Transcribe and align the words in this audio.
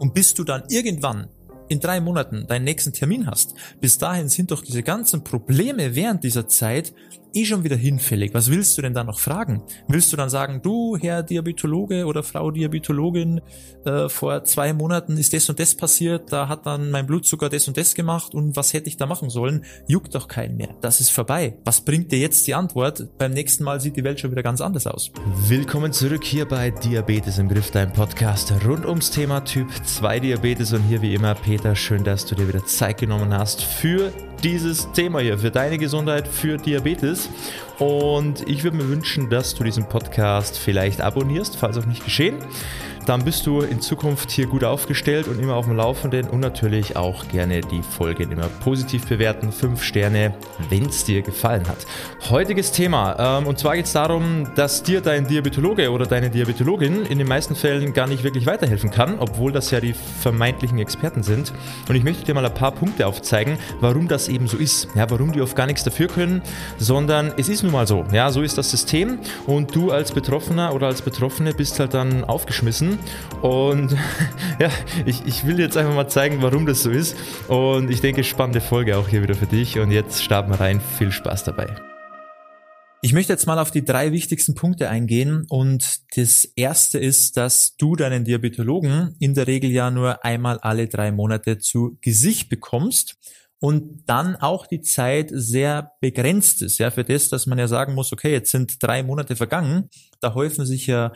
Und 0.00 0.14
bis 0.14 0.34
du 0.34 0.44
dann 0.44 0.64
irgendwann 0.68 1.28
in 1.68 1.78
drei 1.78 2.00
Monaten 2.00 2.46
deinen 2.48 2.64
nächsten 2.64 2.92
Termin 2.92 3.26
hast, 3.26 3.54
bis 3.80 3.98
dahin 3.98 4.28
sind 4.28 4.50
doch 4.50 4.62
diese 4.62 4.82
ganzen 4.82 5.22
Probleme 5.22 5.94
während 5.94 6.24
dieser 6.24 6.48
Zeit 6.48 6.92
eh 7.34 7.44
schon 7.44 7.64
wieder 7.64 7.76
hinfällig. 7.76 8.34
Was 8.34 8.50
willst 8.50 8.76
du 8.76 8.82
denn 8.82 8.94
da 8.94 9.04
noch 9.04 9.18
fragen? 9.18 9.62
Willst 9.88 10.12
du 10.12 10.16
dann 10.16 10.30
sagen, 10.30 10.60
du, 10.62 10.96
Herr 11.00 11.22
Diabetologe 11.22 12.06
oder 12.06 12.22
Frau 12.22 12.50
Diabetologin, 12.50 13.40
äh, 13.84 14.08
vor 14.08 14.44
zwei 14.44 14.72
Monaten 14.72 15.16
ist 15.16 15.32
das 15.32 15.48
und 15.48 15.60
das 15.60 15.74
passiert, 15.74 16.32
da 16.32 16.48
hat 16.48 16.66
dann 16.66 16.90
mein 16.90 17.06
Blutzucker 17.06 17.48
das 17.48 17.68
und 17.68 17.76
das 17.76 17.94
gemacht 17.94 18.34
und 18.34 18.56
was 18.56 18.72
hätte 18.72 18.88
ich 18.88 18.96
da 18.96 19.06
machen 19.06 19.30
sollen? 19.30 19.64
Juckt 19.86 20.14
doch 20.14 20.28
keinen 20.28 20.56
mehr. 20.56 20.74
Das 20.80 21.00
ist 21.00 21.10
vorbei. 21.10 21.58
Was 21.64 21.80
bringt 21.80 22.12
dir 22.12 22.18
jetzt 22.18 22.46
die 22.46 22.54
Antwort? 22.54 23.06
Beim 23.18 23.32
nächsten 23.32 23.64
Mal 23.64 23.80
sieht 23.80 23.96
die 23.96 24.04
Welt 24.04 24.20
schon 24.20 24.30
wieder 24.30 24.42
ganz 24.42 24.60
anders 24.60 24.86
aus. 24.86 25.10
Willkommen 25.48 25.92
zurück 25.92 26.24
hier 26.24 26.46
bei 26.46 26.70
Diabetes 26.70 27.38
im 27.38 27.48
Griff, 27.48 27.70
dein 27.70 27.92
Podcast 27.92 28.52
rund 28.64 28.86
ums 28.86 29.10
Thema 29.10 29.40
Typ 29.40 29.68
2 29.84 30.20
Diabetes 30.20 30.72
und 30.72 30.82
hier 30.82 31.02
wie 31.02 31.14
immer 31.14 31.34
Peter, 31.34 31.74
schön, 31.76 32.04
dass 32.04 32.26
du 32.26 32.34
dir 32.34 32.48
wieder 32.48 32.64
Zeit 32.66 32.98
genommen 32.98 33.32
hast 33.32 33.62
für 33.62 34.12
dieses 34.42 34.90
Thema 34.92 35.20
hier, 35.20 35.38
für 35.38 35.50
deine 35.50 35.78
Gesundheit, 35.78 36.26
für 36.26 36.56
Diabetes. 36.56 37.28
Und 37.78 38.48
ich 38.48 38.64
würde 38.64 38.76
mir 38.76 38.88
wünschen, 38.88 39.30
dass 39.30 39.54
du 39.54 39.64
diesen 39.64 39.88
Podcast 39.88 40.58
vielleicht 40.58 41.00
abonnierst, 41.00 41.56
falls 41.56 41.78
auch 41.78 41.86
nicht 41.86 42.04
geschehen 42.04 42.36
dann 43.06 43.24
bist 43.24 43.46
du 43.46 43.60
in 43.60 43.80
Zukunft 43.80 44.30
hier 44.30 44.46
gut 44.46 44.64
aufgestellt 44.64 45.28
und 45.28 45.40
immer 45.40 45.56
auf 45.56 45.66
dem 45.66 45.76
Laufenden 45.76 46.28
und 46.28 46.40
natürlich 46.40 46.96
auch 46.96 47.26
gerne 47.28 47.60
die 47.60 47.82
Folgen 47.82 48.30
immer 48.30 48.48
positiv 48.62 49.06
bewerten. 49.06 49.52
Fünf 49.52 49.82
Sterne, 49.82 50.34
wenn 50.68 50.86
es 50.86 51.04
dir 51.04 51.22
gefallen 51.22 51.66
hat. 51.66 51.78
Heutiges 52.30 52.72
Thema 52.72 53.38
ähm, 53.38 53.46
und 53.46 53.58
zwar 53.58 53.76
geht 53.76 53.86
es 53.86 53.92
darum, 53.92 54.48
dass 54.54 54.82
dir 54.82 55.00
dein 55.00 55.26
Diabetologe 55.26 55.90
oder 55.90 56.06
deine 56.06 56.30
Diabetologin 56.30 57.06
in 57.06 57.18
den 57.18 57.26
meisten 57.26 57.54
Fällen 57.54 57.92
gar 57.92 58.06
nicht 58.06 58.22
wirklich 58.22 58.46
weiterhelfen 58.46 58.90
kann, 58.90 59.18
obwohl 59.18 59.52
das 59.52 59.70
ja 59.70 59.80
die 59.80 59.94
vermeintlichen 59.94 60.78
Experten 60.78 61.22
sind. 61.22 61.52
Und 61.88 61.94
ich 61.94 62.04
möchte 62.04 62.24
dir 62.24 62.34
mal 62.34 62.44
ein 62.44 62.54
paar 62.54 62.72
Punkte 62.72 63.06
aufzeigen, 63.06 63.58
warum 63.80 64.08
das 64.08 64.28
eben 64.28 64.46
so 64.46 64.56
ist. 64.56 64.88
Ja, 64.94 65.10
warum 65.10 65.32
die 65.32 65.40
oft 65.40 65.56
gar 65.56 65.66
nichts 65.66 65.84
dafür 65.84 66.08
können, 66.08 66.42
sondern 66.78 67.32
es 67.36 67.48
ist 67.48 67.62
nun 67.62 67.72
mal 67.72 67.86
so. 67.86 68.04
Ja, 68.12 68.30
so 68.30 68.42
ist 68.42 68.58
das 68.58 68.70
System 68.70 69.18
und 69.46 69.74
du 69.74 69.90
als 69.90 70.12
Betroffener 70.12 70.74
oder 70.74 70.86
als 70.86 71.02
Betroffene 71.02 71.54
bist 71.54 71.80
halt 71.80 71.94
dann 71.94 72.24
aufgeschmissen 72.24 72.89
und 73.42 73.92
ja, 74.58 74.70
ich, 75.06 75.24
ich 75.26 75.46
will 75.46 75.58
jetzt 75.58 75.76
einfach 75.76 75.94
mal 75.94 76.08
zeigen, 76.08 76.42
warum 76.42 76.66
das 76.66 76.82
so 76.82 76.90
ist. 76.90 77.16
Und 77.48 77.90
ich 77.90 78.00
denke, 78.00 78.24
spannende 78.24 78.60
Folge 78.60 78.96
auch 78.96 79.08
hier 79.08 79.22
wieder 79.22 79.34
für 79.34 79.46
dich. 79.46 79.78
Und 79.78 79.90
jetzt 79.90 80.22
starten 80.22 80.50
wir 80.50 80.60
rein. 80.60 80.80
Viel 80.98 81.12
Spaß 81.12 81.44
dabei. 81.44 81.74
Ich 83.02 83.14
möchte 83.14 83.32
jetzt 83.32 83.46
mal 83.46 83.58
auf 83.58 83.70
die 83.70 83.84
drei 83.84 84.12
wichtigsten 84.12 84.54
Punkte 84.54 84.90
eingehen 84.90 85.46
und 85.48 86.00
das 86.16 86.44
erste 86.44 86.98
ist, 86.98 87.38
dass 87.38 87.76
du 87.78 87.96
deinen 87.96 88.26
Diabetologen 88.26 89.16
in 89.18 89.32
der 89.32 89.46
Regel 89.46 89.70
ja 89.70 89.90
nur 89.90 90.22
einmal 90.22 90.58
alle 90.58 90.86
drei 90.86 91.10
Monate 91.10 91.56
zu 91.56 91.96
Gesicht 92.02 92.50
bekommst 92.50 93.16
und 93.58 94.02
dann 94.06 94.36
auch 94.36 94.66
die 94.66 94.82
Zeit 94.82 95.30
sehr 95.32 95.92
begrenzt 96.00 96.60
ist, 96.60 96.78
ja, 96.78 96.90
für 96.90 97.04
das, 97.04 97.30
dass 97.30 97.46
man 97.46 97.58
ja 97.58 97.68
sagen 97.68 97.94
muss, 97.94 98.12
okay, 98.12 98.32
jetzt 98.32 98.50
sind 98.50 98.82
drei 98.82 99.02
Monate 99.02 99.34
vergangen, 99.34 99.88
da 100.20 100.34
häufen 100.34 100.66
sich 100.66 100.86
ja 100.86 101.12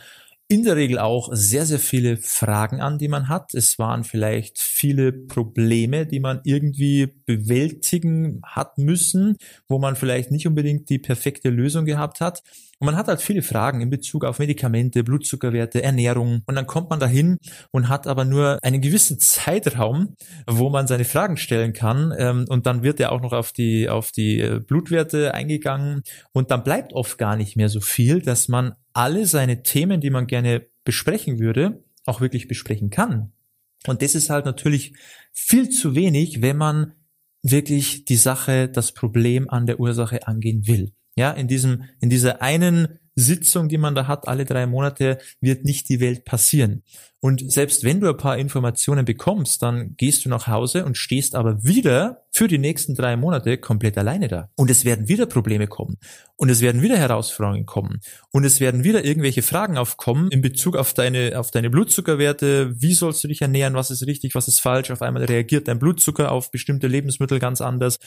in 0.49 0.63
der 0.63 0.77
Regel 0.77 0.99
auch 0.99 1.31
sehr, 1.33 1.65
sehr 1.65 1.79
viele 1.79 2.19
Fragen 2.19 2.81
an, 2.81 2.99
die 2.99 3.09
man 3.09 3.29
hat. 3.29 3.55
Es 3.55 3.79
waren 3.79 4.05
vielleicht 4.05 4.59
viele 4.59 5.13
Probleme, 5.13 6.07
die 6.07 6.21
man 6.21 6.41
irgendwie 6.45 7.07
bewältigen 7.25 8.43
hat 8.45 8.77
müssen, 8.77 9.37
wo 9.69 9.79
man 9.79 9.97
vielleicht 9.97 10.31
nicht 10.31 10.47
unbedingt 10.47 10.91
die 10.91 10.99
perfekte 10.99 11.49
Lösung 11.49 11.87
gehabt 11.87 12.21
hat. 12.21 12.43
Und 12.79 12.87
man 12.87 12.97
hat 12.97 13.09
halt 13.09 13.23
viele 13.23 13.43
Fragen 13.43 13.81
in 13.81 13.91
Bezug 13.91 14.25
auf 14.25 14.39
Medikamente, 14.39 15.05
Blutzuckerwerte, 15.05 15.83
Ernährung. 15.83 16.43
Und 16.47 16.55
dann 16.55 16.67
kommt 16.67 16.91
man 16.91 17.01
dahin 17.01 17.39
und 17.71 17.89
hat 17.89 18.07
aber 18.07 18.25
nur 18.25 18.59
einen 18.63 18.81
gewissen 18.81 19.19
Zeitraum, 19.21 20.15
wo 20.47 20.71
man 20.71 20.87
seine 20.87 21.05
Fragen 21.05 21.37
stellen 21.37 21.73
kann. 21.73 22.13
Ähm, 22.19 22.45
und 22.49 22.67
dann 22.67 22.83
wird 22.83 23.01
ja 23.01 23.11
auch 23.11 23.21
noch 23.21 23.33
auf 23.33 23.53
die, 23.53 23.89
auf 23.89 24.13
die 24.13 24.41
äh, 24.41 24.61
Blutwerte 24.61 25.35
eingegangen. 25.35 26.03
Und 26.33 26.51
dann 26.51 26.65
bleibt 26.65 26.93
oft 26.93 27.19
gar 27.19 27.37
nicht 27.37 27.57
mehr 27.57 27.69
so 27.69 27.81
viel, 27.81 28.21
dass 28.21 28.49
man 28.49 28.75
alle 28.93 29.27
seine 29.27 29.63
Themen, 29.63 30.01
die 30.01 30.11
man 30.11 30.27
gerne 30.27 30.67
besprechen 30.85 31.39
würde, 31.39 31.83
auch 32.07 32.21
wirklich 32.21 32.49
besprechen 32.49 32.91
kann. 32.91 33.33
Und 33.87 34.03
das 34.03 34.15
ist 34.15 34.31
halt 34.31 34.47
natürlich 34.47 34.95
viel 35.33 35.69
zu 35.69 35.95
wenig, 35.95 36.43
wenn 36.43 36.57
man 36.57 36.93
wirklich 37.43 38.05
die 38.07 38.17
Sache, 38.17 38.69
das 38.69 38.93
Problem 38.93 39.51
an 39.51 39.67
der 39.67 39.79
Ursache 39.79 40.27
angehen 40.27 40.67
will. 40.67 40.93
Ja, 41.17 41.31
in 41.31 41.49
diesem, 41.49 41.85
in 42.01 42.11
dieser 42.11 42.43
einen 42.43 42.99
Sitzung, 43.15 43.69
die 43.69 43.79
man 43.79 43.95
da 43.95 44.09
hat, 44.09 44.27
alle 44.27 44.45
drei 44.45 44.67
Monate, 44.67 45.19
wird 45.41 45.65
nicht 45.65 45.89
die 45.89 46.01
Welt 46.01 46.25
passieren. 46.25 46.83
Und 47.25 47.51
selbst 47.51 47.85
wenn 47.85 48.01
du 48.01 48.11
ein 48.11 48.19
paar 48.19 48.37
Informationen 48.37 49.07
bekommst, 49.07 49.63
dann 49.63 49.97
gehst 49.97 50.27
du 50.27 50.29
nach 50.29 50.47
Hause 50.47 50.85
und 50.85 50.99
stehst 50.99 51.35
aber 51.35 51.65
wieder 51.65 52.27
für 52.31 52.49
die 52.49 52.59
nächsten 52.59 52.95
drei 52.95 53.17
Monate 53.17 53.57
komplett 53.57 53.97
alleine 53.97 54.29
da. 54.29 54.51
Und 54.57 54.71
es 54.71 54.85
werden 54.85 55.09
wieder 55.09 55.25
Probleme 55.25 55.67
kommen. 55.67 55.97
Und 56.37 56.51
es 56.51 56.61
werden 56.61 56.83
wieder 56.83 56.99
Herausforderungen 56.99 57.65
kommen. 57.65 58.03
Und 58.31 58.45
es 58.45 58.61
werden 58.61 58.85
wieder 58.85 59.07
irgendwelche 59.07 59.41
Fragen 59.41 59.79
aufkommen 59.79 60.31
in 60.33 60.43
Bezug 60.43 60.77
auf 60.77 60.93
deine, 60.93 61.41
auf 61.41 61.51
deine 61.51 61.71
Blutzuckerwerte. 61.71 62.75
Wie 62.79 62.93
sollst 62.93 63.25
du 63.25 63.29
dich 63.29 63.41
ernähren? 63.41 63.73
Was 63.73 63.91
ist 63.91 64.07
richtig? 64.07 64.35
Was 64.35 64.47
ist 64.47 64.61
falsch? 64.61 64.91
Auf 64.91 65.01
einmal 65.01 65.25
reagiert 65.25 65.67
dein 65.67 65.79
Blutzucker 65.79 66.31
auf 66.31 66.51
bestimmte 66.51 66.89
Lebensmittel 66.89 67.39
ganz 67.39 67.63
anders. 67.63 68.01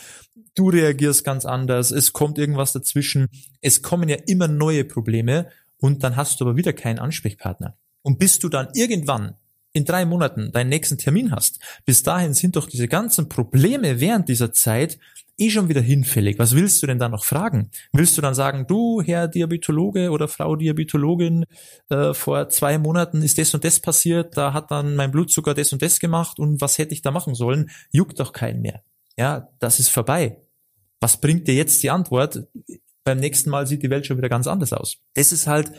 Du 0.53 0.69
reagierst 0.69 1.23
ganz 1.23 1.43
anders. 1.43 1.89
Es 1.89 2.13
kommt 2.13 2.37
irgendwas 2.37 2.71
dazwischen. 2.71 3.29
Es 3.61 3.81
kommen 3.81 4.09
ja 4.09 4.17
immer 4.27 4.47
neue 4.47 4.83
Probleme. 4.83 5.49
Und 5.79 6.03
dann 6.03 6.15
hast 6.15 6.39
du 6.39 6.45
aber 6.45 6.55
wieder 6.55 6.73
keinen 6.73 6.99
Ansprechpartner. 6.99 7.75
Und 8.01 8.19
bis 8.19 8.39
du 8.39 8.49
dann 8.49 8.69
irgendwann 8.73 9.35
in 9.73 9.85
drei 9.85 10.05
Monaten 10.05 10.51
deinen 10.51 10.69
nächsten 10.69 10.97
Termin 10.97 11.31
hast, 11.31 11.59
bis 11.85 12.03
dahin 12.03 12.33
sind 12.33 12.55
doch 12.55 12.67
diese 12.67 12.87
ganzen 12.87 13.29
Probleme 13.29 13.99
während 13.99 14.27
dieser 14.29 14.51
Zeit 14.51 14.97
eh 15.37 15.49
schon 15.49 15.69
wieder 15.69 15.81
hinfällig. 15.81 16.39
Was 16.39 16.55
willst 16.55 16.81
du 16.81 16.87
denn 16.87 16.99
da 16.99 17.09
noch 17.09 17.23
fragen? 17.23 17.69
Willst 17.93 18.17
du 18.17 18.21
dann 18.21 18.33
sagen, 18.33 18.65
du, 18.67 19.01
Herr 19.01 19.27
Diabetologe 19.27 20.09
oder 20.09 20.27
Frau 20.27 20.55
Diabetologin, 20.55 21.45
äh, 21.89 22.13
vor 22.13 22.49
zwei 22.49 22.77
Monaten 22.77 23.21
ist 23.21 23.37
das 23.37 23.53
und 23.53 23.63
das 23.63 23.79
passiert, 23.79 24.35
da 24.35 24.53
hat 24.53 24.71
dann 24.71 24.95
mein 24.95 25.11
Blutzucker 25.11 25.53
das 25.53 25.71
und 25.73 25.81
das 25.81 25.99
gemacht 25.99 26.39
und 26.39 26.59
was 26.59 26.77
hätte 26.77 26.93
ich 26.93 27.01
da 27.01 27.11
machen 27.11 27.35
sollen? 27.35 27.69
Juckt 27.91 28.19
doch 28.19 28.33
keinen 28.33 28.61
mehr. 28.61 28.81
Ja, 29.17 29.49
das 29.59 29.79
ist 29.79 29.89
vorbei. 29.89 30.37
Was 30.99 31.21
bringt 31.21 31.47
dir 31.47 31.55
jetzt 31.55 31.83
die 31.83 31.91
Antwort? 31.91 32.47
Beim 33.03 33.19
nächsten 33.19 33.49
Mal 33.49 33.67
sieht 33.67 33.83
die 33.83 33.89
Welt 33.89 34.05
schon 34.05 34.17
wieder 34.17 34.29
ganz 34.29 34.47
anders 34.47 34.73
aus. 34.73 34.97
Das 35.13 35.31
ist 35.31 35.47
halt 35.47 35.71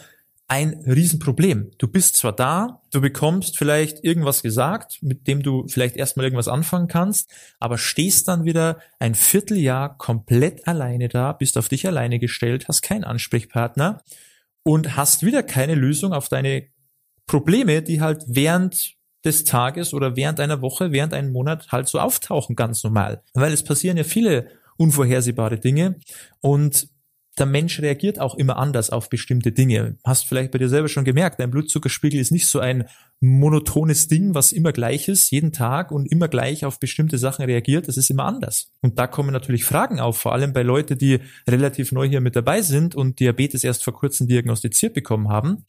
ein 0.49 0.83
Riesenproblem. 0.87 1.73
Du 1.77 1.89
bist 1.89 2.17
zwar 2.17 2.35
da, 2.35 2.81
du 2.91 3.03
bekommst 3.03 3.59
vielleicht 3.59 4.03
irgendwas 4.03 4.43
gesagt, 4.43 4.99
mit 5.03 5.27
dem 5.27 5.43
du 5.43 5.69
vielleicht 5.69 5.97
erstmal 5.97 6.25
irgendwas 6.25 6.49
anfangen 6.49 6.89
kannst, 6.89 7.31
aber 7.61 7.77
stehst 7.77 8.29
dann 8.29 8.47
wieder 8.47 8.79
ein 8.99 9.15
Vierteljahr 9.15 9.99
komplett 9.99 10.67
alleine 10.67 11.09
da, 11.09 11.35
bist 11.35 11.59
auf 11.59 11.69
dich 11.69 11.87
alleine 11.87 12.19
gestellt, 12.19 12.67
hast 12.67 12.81
keinen 12.81 13.05
Ansprechpartner 13.05 14.03
und 14.63 14.97
hast 14.97 15.23
wieder 15.23 15.43
keine 15.43 15.75
Lösung 15.75 16.15
auf 16.15 16.31
deine 16.31 16.69
Probleme, 17.27 17.83
die 17.83 18.01
halt 18.01 18.25
während 18.27 18.95
des 19.25 19.45
Tages 19.45 19.93
oder 19.93 20.17
während 20.17 20.41
einer 20.41 20.63
Woche, 20.63 20.93
während 20.93 21.13
einem 21.13 21.31
Monat 21.31 21.71
halt 21.71 21.89
so 21.89 22.01
auftauchen, 22.01 22.57
ganz 22.57 22.83
normal. 22.85 23.23
Weil 23.35 23.53
es 23.53 23.65
passieren 23.65 23.99
ja 23.99 24.05
viele 24.05 24.49
unvorhersehbare 24.79 25.59
Dinge 25.59 25.97
und 26.41 26.89
der 27.39 27.47
Mensch 27.47 27.81
reagiert 27.81 28.21
auch 28.21 28.35
immer 28.35 28.57
anders 28.57 28.91
auf 28.91 29.09
bestimmte 29.09 29.53
Dinge. 29.53 29.97
Hast 30.05 30.27
vielleicht 30.27 30.51
bei 30.51 30.59
dir 30.59 30.69
selber 30.69 30.89
schon 30.89 31.05
gemerkt, 31.05 31.41
dein 31.41 31.51
Blutzuckerspiegel 31.51 32.21
ist 32.21 32.33
nicht 32.33 32.47
so 32.47 32.61
ein 32.61 32.89
monotones 33.21 34.09
Ding, 34.09 34.35
was 34.35 34.53
immer 34.53 34.73
gleich 34.73 35.09
ist, 35.09 35.31
jeden 35.31 35.53
Tag 35.53 35.91
und 35.91 36.11
immer 36.11 36.29
gleich 36.29 36.65
auf 36.65 36.79
bestimmte 36.79 37.19
Sachen 37.19 37.45
reagiert. 37.45 37.89
Das 37.89 37.97
ist 37.97 38.11
immer 38.11 38.25
anders. 38.25 38.71
Und 38.81 38.99
da 38.99 39.07
kommen 39.07 39.33
natürlich 39.33 39.65
Fragen 39.65 40.01
auf, 40.01 40.19
vor 40.19 40.33
allem 40.33 40.53
bei 40.53 40.63
Leuten, 40.63 40.99
die 40.99 41.21
relativ 41.49 41.93
neu 41.93 42.09
hier 42.09 42.21
mit 42.21 42.37
dabei 42.37 42.63
sind 42.63 42.95
und 42.95 43.21
Diabetes 43.21 43.65
erst 43.65 43.85
vor 43.85 43.95
kurzem 43.95 44.29
diagnostiziert 44.29 44.95
bekommen 44.95 45.29
haben. 45.29 45.65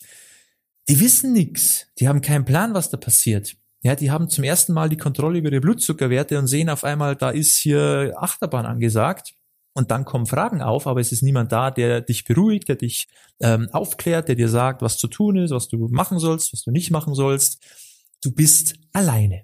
Die 0.88 1.00
wissen 1.00 1.34
nichts. 1.34 1.88
Die 2.00 2.08
haben 2.08 2.22
keinen 2.22 2.46
Plan, 2.46 2.74
was 2.74 2.90
da 2.90 2.98
passiert. 2.98 3.56
Ja, 3.82 3.96
die 3.96 4.12
haben 4.12 4.30
zum 4.30 4.44
ersten 4.44 4.74
Mal 4.74 4.90
die 4.90 4.98
Kontrolle 4.98 5.40
über 5.40 5.52
ihre 5.52 5.62
Blutzuckerwerte 5.62 6.38
und 6.38 6.48
sehen 6.48 6.70
auf 6.70 6.84
einmal, 6.84 7.16
da 7.16 7.30
ist 7.30 7.58
hier 7.58 8.14
Achterbahn 8.18 8.66
angesagt 8.66 9.36
und 9.74 9.92
dann 9.92 10.06
kommen 10.06 10.26
Fragen 10.26 10.62
auf, 10.62 10.88
aber 10.88 11.00
es 11.00 11.12
ist 11.12 11.24
niemand 11.24 11.52
da, 11.52 11.72
der 11.72 12.02
dich 12.02 12.26
beruhigt, 12.26 12.70
der 12.70 12.76
dich 12.76 13.08
ähm, 13.40 13.70
aufklärt, 13.72 14.28
der 14.28 14.36
dir 14.36 14.50
sagt, 14.50 14.82
was 14.82 14.98
zu 14.98 15.08
tun 15.08 15.38
ist, 15.38 15.52
was 15.52 15.68
du 15.68 15.88
machen 15.90 16.20
sollst, 16.20 16.54
was 16.54 16.64
du 16.64 16.72
nicht 16.72 16.92
machen 16.92 17.14
sollst. 17.14 17.64
Du 18.22 18.34
bist 18.34 18.76
alleine. 18.94 19.44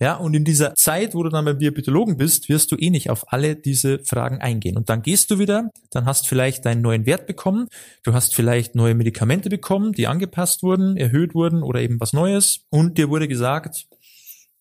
Ja, 0.00 0.14
und 0.14 0.34
in 0.34 0.44
dieser 0.44 0.76
Zeit, 0.76 1.14
wo 1.14 1.24
du 1.24 1.28
dann 1.28 1.44
beim 1.44 1.58
Diabetologen 1.58 2.16
bist, 2.16 2.48
wirst 2.48 2.70
du 2.70 2.76
eh 2.76 2.90
nicht 2.90 3.10
auf 3.10 3.32
alle 3.32 3.56
diese 3.56 3.98
Fragen 4.04 4.38
eingehen. 4.38 4.76
Und 4.76 4.88
dann 4.88 5.02
gehst 5.02 5.28
du 5.32 5.40
wieder, 5.40 5.70
dann 5.90 6.06
hast 6.06 6.28
vielleicht 6.28 6.64
deinen 6.64 6.82
neuen 6.82 7.04
Wert 7.04 7.26
bekommen, 7.26 7.66
du 8.04 8.14
hast 8.14 8.36
vielleicht 8.36 8.76
neue 8.76 8.94
Medikamente 8.94 9.48
bekommen, 9.48 9.92
die 9.92 10.06
angepasst 10.06 10.62
wurden, 10.62 10.96
erhöht 10.96 11.34
wurden 11.34 11.64
oder 11.64 11.80
eben 11.80 11.98
was 11.98 12.12
Neues. 12.12 12.60
Und 12.70 12.96
dir 12.96 13.08
wurde 13.08 13.26
gesagt, 13.26 13.88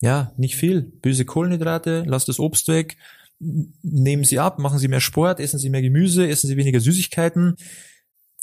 ja, 0.02 0.32
nicht 0.38 0.56
viel, 0.56 0.82
böse 0.82 1.26
Kohlenhydrate, 1.26 2.04
lass 2.08 2.26
das 2.26 2.40
Obst 2.40 2.68
weg, 2.68 2.98
nehmen 3.40 4.24
Sie 4.24 4.40
ab, 4.40 4.60
machen 4.60 4.80
Sie 4.80 4.88
mehr 4.88 5.02
Sport, 5.02 5.40
essen 5.40 5.60
Sie 5.60 5.70
mehr 5.70 5.82
Gemüse, 5.82 6.28
essen 6.28 6.48
Sie 6.48 6.58
weniger 6.58 6.80
Süßigkeiten. 6.80 7.56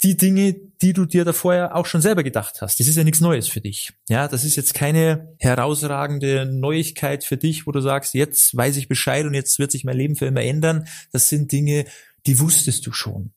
die 0.03 0.17
Dinge, 0.17 0.55
die 0.81 0.93
du 0.93 1.05
dir 1.05 1.23
da 1.23 1.31
vorher 1.31 1.75
auch 1.75 1.85
schon 1.85 2.01
selber 2.01 2.23
gedacht 2.23 2.61
hast. 2.61 2.79
Das 2.79 2.87
ist 2.87 2.97
ja 2.97 3.03
nichts 3.03 3.21
Neues 3.21 3.47
für 3.47 3.61
dich. 3.61 3.93
Ja, 4.09 4.27
das 4.27 4.43
ist 4.43 4.57
jetzt 4.57 4.73
keine 4.73 5.35
herausragende 5.39 6.45
Neuigkeit 6.45 7.23
für 7.23 7.37
dich, 7.37 7.65
wo 7.65 7.71
du 7.71 7.79
sagst, 7.79 8.13
jetzt 8.13 8.55
weiß 8.55 8.75
ich 8.77 8.89
Bescheid 8.89 9.25
und 9.25 9.33
jetzt 9.33 9.57
wird 9.57 9.71
sich 9.71 9.85
mein 9.85 9.97
Leben 9.97 10.15
für 10.15 10.25
immer 10.25 10.41
ändern. 10.41 10.85
Das 11.11 11.29
sind 11.29 11.51
Dinge, 11.51 11.85
die 12.25 12.39
wusstest 12.39 12.85
du 12.85 12.91
schon. 12.91 13.31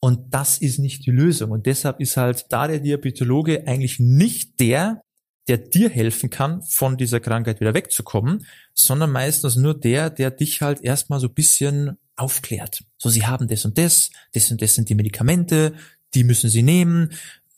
Und 0.00 0.34
das 0.34 0.58
ist 0.58 0.80
nicht 0.80 1.06
die 1.06 1.12
Lösung. 1.12 1.52
Und 1.52 1.66
deshalb 1.66 2.00
ist 2.00 2.16
halt 2.16 2.46
da 2.48 2.66
der 2.66 2.80
Diabetologe 2.80 3.66
eigentlich 3.68 4.00
nicht 4.00 4.58
der, 4.58 5.02
der 5.48 5.58
dir 5.58 5.88
helfen 5.88 6.30
kann, 6.30 6.62
von 6.62 6.96
dieser 6.96 7.20
Krankheit 7.20 7.60
wieder 7.60 7.74
wegzukommen, 7.74 8.46
sondern 8.74 9.10
meistens 9.10 9.56
nur 9.56 9.78
der, 9.78 10.10
der 10.10 10.30
dich 10.30 10.62
halt 10.62 10.82
erstmal 10.82 11.20
so 11.20 11.28
bisschen 11.28 11.98
aufklärt. 12.16 12.84
So, 12.98 13.08
sie 13.08 13.26
haben 13.26 13.48
das 13.48 13.64
und 13.64 13.78
das, 13.78 14.10
das 14.32 14.50
und 14.50 14.62
das 14.62 14.74
sind 14.74 14.88
die 14.88 14.94
Medikamente, 14.94 15.74
die 16.14 16.24
müssen 16.24 16.48
sie 16.48 16.62
nehmen. 16.62 17.12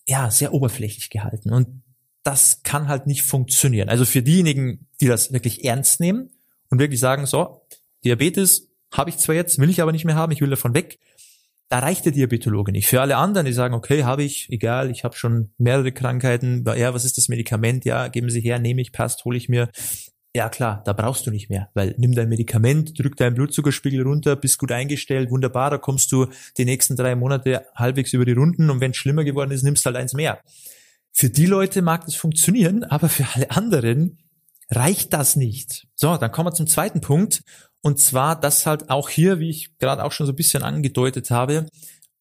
Ja, 0.06 0.30
sehr 0.30 0.54
oberflächlich 0.54 1.10
gehalten. 1.10 1.50
Und 1.50 1.82
das 2.22 2.62
kann 2.62 2.88
halt 2.88 3.06
nicht 3.06 3.22
funktionieren. 3.22 3.88
Also 3.88 4.04
für 4.04 4.22
diejenigen, 4.22 4.86
die 5.00 5.06
das 5.06 5.32
wirklich 5.32 5.64
ernst 5.64 6.00
nehmen 6.00 6.30
und 6.70 6.78
wirklich 6.78 7.00
sagen, 7.00 7.26
so, 7.26 7.66
Diabetes 8.04 8.68
habe 8.92 9.10
ich 9.10 9.18
zwar 9.18 9.34
jetzt, 9.34 9.58
will 9.58 9.70
ich 9.70 9.82
aber 9.82 9.92
nicht 9.92 10.04
mehr 10.04 10.14
haben, 10.14 10.32
ich 10.32 10.40
will 10.40 10.50
davon 10.50 10.74
weg, 10.74 10.98
da 11.74 11.80
reicht 11.80 12.04
der 12.04 12.12
Diabetologe 12.12 12.70
nicht. 12.70 12.86
Für 12.86 13.00
alle 13.00 13.16
anderen, 13.16 13.46
die 13.46 13.52
sagen, 13.52 13.74
okay, 13.74 14.04
habe 14.04 14.22
ich, 14.22 14.48
egal, 14.48 14.92
ich 14.92 15.02
habe 15.02 15.16
schon 15.16 15.50
mehrere 15.58 15.90
Krankheiten, 15.90 16.64
ja, 16.76 16.94
was 16.94 17.04
ist 17.04 17.18
das 17.18 17.28
Medikament? 17.28 17.84
Ja, 17.84 18.06
geben 18.06 18.30
Sie 18.30 18.40
her, 18.40 18.60
nehme 18.60 18.80
ich, 18.80 18.92
passt, 18.92 19.24
hole 19.24 19.36
ich 19.36 19.48
mir. 19.48 19.68
Ja 20.36 20.48
klar, 20.50 20.84
da 20.84 20.92
brauchst 20.92 21.26
du 21.26 21.32
nicht 21.32 21.50
mehr, 21.50 21.70
weil 21.74 21.96
nimm 21.98 22.14
dein 22.14 22.28
Medikament, 22.28 22.96
drück 22.96 23.16
deinen 23.16 23.34
Blutzuckerspiegel 23.34 24.02
runter, 24.02 24.36
bist 24.36 24.60
gut 24.60 24.70
eingestellt, 24.70 25.32
wunderbar, 25.32 25.70
da 25.70 25.78
kommst 25.78 26.12
du 26.12 26.28
die 26.58 26.64
nächsten 26.64 26.94
drei 26.94 27.16
Monate 27.16 27.66
halbwegs 27.74 28.12
über 28.12 28.24
die 28.24 28.34
Runden 28.34 28.70
und 28.70 28.80
wenn 28.80 28.92
es 28.92 28.96
schlimmer 28.96 29.24
geworden 29.24 29.50
ist, 29.50 29.64
nimmst 29.64 29.84
halt 29.84 29.96
eins 29.96 30.12
mehr. 30.12 30.42
Für 31.10 31.28
die 31.28 31.46
Leute 31.46 31.82
mag 31.82 32.04
das 32.04 32.14
funktionieren, 32.14 32.84
aber 32.84 33.08
für 33.08 33.26
alle 33.34 33.50
anderen 33.50 34.18
reicht 34.70 35.12
das 35.12 35.34
nicht. 35.34 35.88
So, 35.96 36.16
dann 36.18 36.30
kommen 36.30 36.46
wir 36.46 36.54
zum 36.54 36.68
zweiten 36.68 37.00
Punkt 37.00 37.42
und 37.84 37.98
zwar, 37.98 38.40
dass 38.40 38.64
halt 38.64 38.88
auch 38.88 39.10
hier, 39.10 39.38
wie 39.40 39.50
ich 39.50 39.76
gerade 39.76 40.04
auch 40.04 40.12
schon 40.12 40.26
so 40.26 40.32
ein 40.32 40.36
bisschen 40.36 40.62
angedeutet 40.62 41.30
habe, 41.30 41.66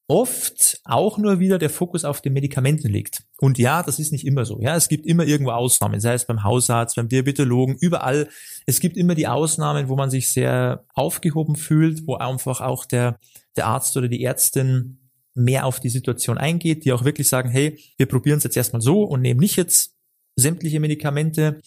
oft 0.07 0.81
auch 0.83 1.17
nur 1.17 1.39
wieder 1.39 1.57
der 1.57 1.69
Fokus 1.69 2.03
auf 2.03 2.19
den 2.19 2.33
Medikamenten 2.33 2.89
liegt. 2.89 3.23
Und 3.37 3.57
ja, 3.57 3.81
das 3.81 3.97
ist 3.97 4.11
nicht 4.11 4.27
immer 4.27 4.43
so. 4.43 4.59
Ja, 4.59 4.75
es 4.75 4.89
gibt 4.89 5.05
immer 5.05 5.25
irgendwo 5.25 5.51
Ausnahmen, 5.51 6.01
sei 6.01 6.15
es 6.15 6.27
beim 6.27 6.43
Hausarzt, 6.43 6.97
beim 6.97 7.07
Diabetologen, 7.07 7.77
überall. 7.79 8.27
Es 8.65 8.81
gibt 8.81 8.97
immer 8.97 9.15
die 9.15 9.27
Ausnahmen, 9.27 9.87
wo 9.87 9.95
man 9.95 10.09
sich 10.09 10.27
sehr 10.33 10.83
aufgehoben 10.93 11.55
fühlt, 11.55 12.05
wo 12.07 12.15
einfach 12.15 12.59
auch 12.59 12.83
der, 12.83 13.17
der 13.55 13.67
Arzt 13.67 13.95
oder 13.95 14.09
die 14.09 14.21
Ärztin 14.21 14.99
mehr 15.33 15.65
auf 15.65 15.79
die 15.79 15.89
Situation 15.89 16.37
eingeht, 16.37 16.83
die 16.83 16.91
auch 16.91 17.05
wirklich 17.05 17.29
sagen, 17.29 17.49
hey, 17.49 17.79
wir 17.95 18.07
probieren 18.07 18.39
es 18.39 18.43
jetzt 18.43 18.57
erstmal 18.57 18.81
so 18.81 19.03
und 19.03 19.21
nehmen 19.21 19.39
nicht 19.39 19.55
jetzt 19.55 19.95
sämtliche 20.35 20.81
Medikamente, 20.81 21.61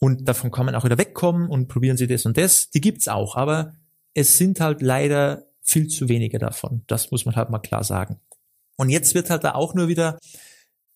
und 0.00 0.26
davon 0.26 0.50
kann 0.50 0.66
man 0.66 0.74
auch 0.74 0.84
wieder 0.84 0.98
wegkommen 0.98 1.48
und 1.48 1.68
probieren 1.68 1.96
Sie 1.98 2.06
das 2.06 2.24
und 2.26 2.36
das. 2.36 2.70
Die 2.70 2.80
gibt's 2.80 3.06
auch, 3.06 3.36
aber 3.36 3.74
es 4.14 4.38
sind 4.38 4.58
halt 4.58 4.80
leider 4.80 5.44
viel 5.62 5.88
zu 5.88 6.08
wenige 6.08 6.38
davon. 6.38 6.82
Das 6.86 7.10
muss 7.10 7.26
man 7.26 7.36
halt 7.36 7.50
mal 7.50 7.58
klar 7.58 7.84
sagen. 7.84 8.18
Und 8.76 8.88
jetzt 8.88 9.14
wird 9.14 9.28
halt 9.28 9.44
da 9.44 9.54
auch 9.54 9.74
nur 9.74 9.88
wieder 9.88 10.18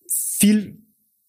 viel 0.08 0.78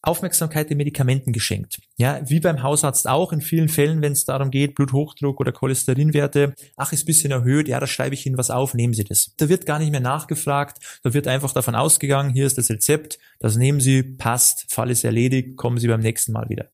Aufmerksamkeit 0.02 0.70
den 0.70 0.78
Medikamenten 0.78 1.34
geschenkt. 1.34 1.80
Ja, 1.98 2.22
wie 2.30 2.40
beim 2.40 2.64
Hausarzt 2.64 3.10
auch 3.10 3.34
in 3.34 3.42
vielen 3.42 3.68
Fällen, 3.68 4.02
wenn 4.02 4.14
es 4.14 4.24
darum 4.24 4.52
geht, 4.52 4.76
Bluthochdruck 4.76 5.40
oder 5.40 5.52
Cholesterinwerte, 5.52 6.54
ach, 6.78 6.94
ist 6.94 7.06
bisschen 7.06 7.32
erhöht, 7.32 7.68
ja, 7.68 7.80
da 7.80 7.88
schreibe 7.88 8.14
ich 8.14 8.26
Ihnen 8.26 8.38
was 8.38 8.52
auf, 8.52 8.74
nehmen 8.74 8.94
Sie 8.94 9.04
das. 9.04 9.34
Da 9.38 9.50
wird 9.50 9.66
gar 9.66 9.80
nicht 9.80 9.92
mehr 9.92 10.00
nachgefragt, 10.00 10.78
da 11.04 11.14
wird 11.14 11.28
einfach 11.28 11.54
davon 11.54 11.76
ausgegangen, 11.76 12.32
hier 12.32 12.46
ist 12.46 12.58
das 12.58 12.70
Rezept, 12.70 13.18
das 13.40 13.58
nehmen 13.58 13.82
Sie, 13.82 14.04
passt, 14.04 14.72
Fall 14.72 14.92
ist 14.92 15.04
erledigt, 15.04 15.58
kommen 15.58 15.80
Sie 15.80 15.88
beim 15.88 16.02
nächsten 16.02 16.32
Mal 16.32 16.48
wieder 16.50 16.70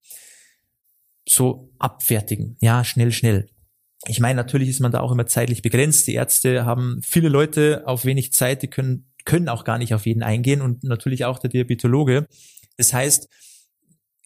so 1.28 1.72
abfertigen. 1.80 2.58
Ja, 2.62 2.84
schnell, 2.84 3.12
schnell. 3.12 3.50
Ich 4.08 4.20
meine, 4.20 4.38
natürlich 4.38 4.70
ist 4.70 4.80
man 4.80 4.92
da 4.92 5.02
auch 5.02 5.12
immer 5.12 5.28
zeitlich 5.28 5.62
begrenzt. 5.62 6.08
Die 6.08 6.16
Ärzte 6.16 6.66
haben 6.66 7.02
viele 7.04 7.30
Leute 7.30 7.84
auf 7.86 8.04
wenig 8.04 8.34
Zeit, 8.34 8.64
die 8.64 8.68
können, 8.68 9.12
können 9.26 9.48
auch 9.48 9.64
gar 9.64 9.78
nicht 9.78 9.94
auf 9.94 10.06
jeden 10.06 10.24
eingehen 10.24 10.62
und 10.62 10.84
natürlich 10.84 11.26
auch 11.26 11.38
der 11.38 11.52
Diabetologe. 11.52 12.28
Das 12.78 12.94
heißt, 12.94 13.30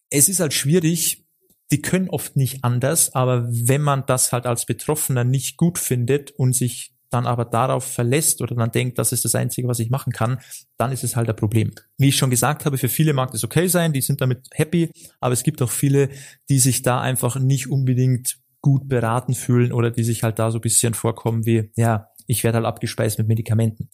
es 0.10 0.30
ist 0.30 0.40
halt 0.40 0.54
schwierig, 0.54 1.26
die 1.72 1.82
können 1.82 2.10
oft 2.10 2.38
nicht 2.38 2.64
anders, 2.64 3.14
aber 3.14 3.48
wenn 3.50 3.82
man 3.82 4.06
das 4.06 4.32
halt 4.32 4.46
als 4.46 4.66
Betroffener 4.66 5.24
nicht 5.24 5.58
gut 5.58 5.78
findet 5.78 6.32
und 6.32 6.54
sich 6.54 6.95
dann 7.10 7.28
aber 7.28 7.46
darauf 7.46 7.84
verlässt 7.84 8.42
oder 8.42 8.56
dann 8.56 8.72
denkt, 8.72 8.98
das 8.98 9.12
ist 9.12 9.26
das 9.26 9.36
Einzige, 9.36 9.68
was 9.68 9.80
ich 9.80 9.90
machen 9.90 10.12
kann, 10.12 10.40
dann 10.78 10.92
ist 10.92 11.04
es 11.04 11.16
halt 11.16 11.30
ein 11.30 11.36
Problem. 11.36 11.72
Wie 11.98 12.10
ich 12.10 12.18
schon 12.18 12.30
gesagt 12.30 12.66
habe, 12.66 12.78
für 12.78 12.90
viele 12.90 13.14
mag 13.14 13.32
das 13.32 13.44
okay 13.44 13.68
sein, 13.68 13.94
die 13.94 14.02
sind 14.02 14.22
damit 14.22 14.48
happy, 14.54 14.92
aber 15.20 15.34
es 15.34 15.44
gibt 15.44 15.62
auch 15.62 15.72
viele, 15.72 16.10
die 16.50 16.60
sich 16.60 16.82
da 16.82 17.02
einfach 17.02 17.38
nicht 17.38 17.70
unbedingt 17.70 18.38
gut 18.62 18.88
beraten 18.88 19.36
fühlen 19.36 19.72
oder 19.72 19.92
die 19.92 20.04
sich 20.04 20.24
halt 20.24 20.40
da 20.40 20.50
so 20.52 20.58
ein 20.58 20.62
bisschen 20.62 20.94
vorkommen 20.94 21.46
wie, 21.46 21.72
ja, 21.76 22.10
ich 22.28 22.44
werde 22.44 22.58
halt 22.58 22.66
abgespeist 22.66 23.20
mit 23.20 23.28
Medikamenten. 23.28 23.90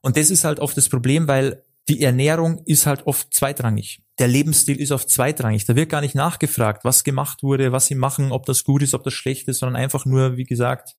Und 0.00 0.16
das 0.16 0.30
ist 0.30 0.44
halt 0.44 0.60
oft 0.60 0.76
das 0.76 0.88
Problem, 0.88 1.28
weil 1.28 1.62
die 1.88 2.02
Ernährung 2.02 2.62
ist 2.64 2.86
halt 2.86 3.06
oft 3.06 3.32
zweitrangig. 3.34 4.00
Der 4.18 4.28
Lebensstil 4.28 4.80
ist 4.80 4.92
oft 4.92 5.10
zweitrangig. 5.10 5.66
Da 5.66 5.76
wird 5.76 5.90
gar 5.90 6.00
nicht 6.00 6.14
nachgefragt, 6.14 6.84
was 6.84 7.04
gemacht 7.04 7.42
wurde, 7.42 7.72
was 7.72 7.86
sie 7.86 7.94
machen, 7.94 8.32
ob 8.32 8.46
das 8.46 8.64
gut 8.64 8.82
ist, 8.82 8.94
ob 8.94 9.02
das 9.02 9.12
schlecht 9.12 9.48
ist, 9.48 9.58
sondern 9.58 9.76
einfach 9.76 10.06
nur, 10.06 10.36
wie 10.36 10.44
gesagt, 10.44 10.96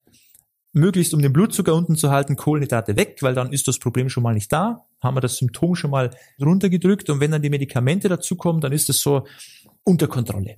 möglichst 0.75 1.13
um 1.13 1.21
den 1.21 1.33
Blutzucker 1.33 1.73
unten 1.73 1.95
zu 1.95 2.11
halten, 2.11 2.35
Kohlenhydrate 2.35 2.95
weg, 2.97 3.17
weil 3.21 3.33
dann 3.33 3.51
ist 3.53 3.67
das 3.67 3.79
Problem 3.79 4.09
schon 4.09 4.23
mal 4.23 4.33
nicht 4.33 4.51
da, 4.51 4.85
haben 5.01 5.15
wir 5.15 5.21
das 5.21 5.37
Symptom 5.37 5.75
schon 5.75 5.91
mal 5.91 6.11
runtergedrückt 6.39 7.09
und 7.09 7.19
wenn 7.19 7.31
dann 7.31 7.41
die 7.41 7.49
Medikamente 7.49 8.09
dazukommen, 8.09 8.61
dann 8.61 8.73
ist 8.73 8.89
das 8.89 8.99
so 8.99 9.25
unter 9.83 10.07
Kontrolle. 10.07 10.57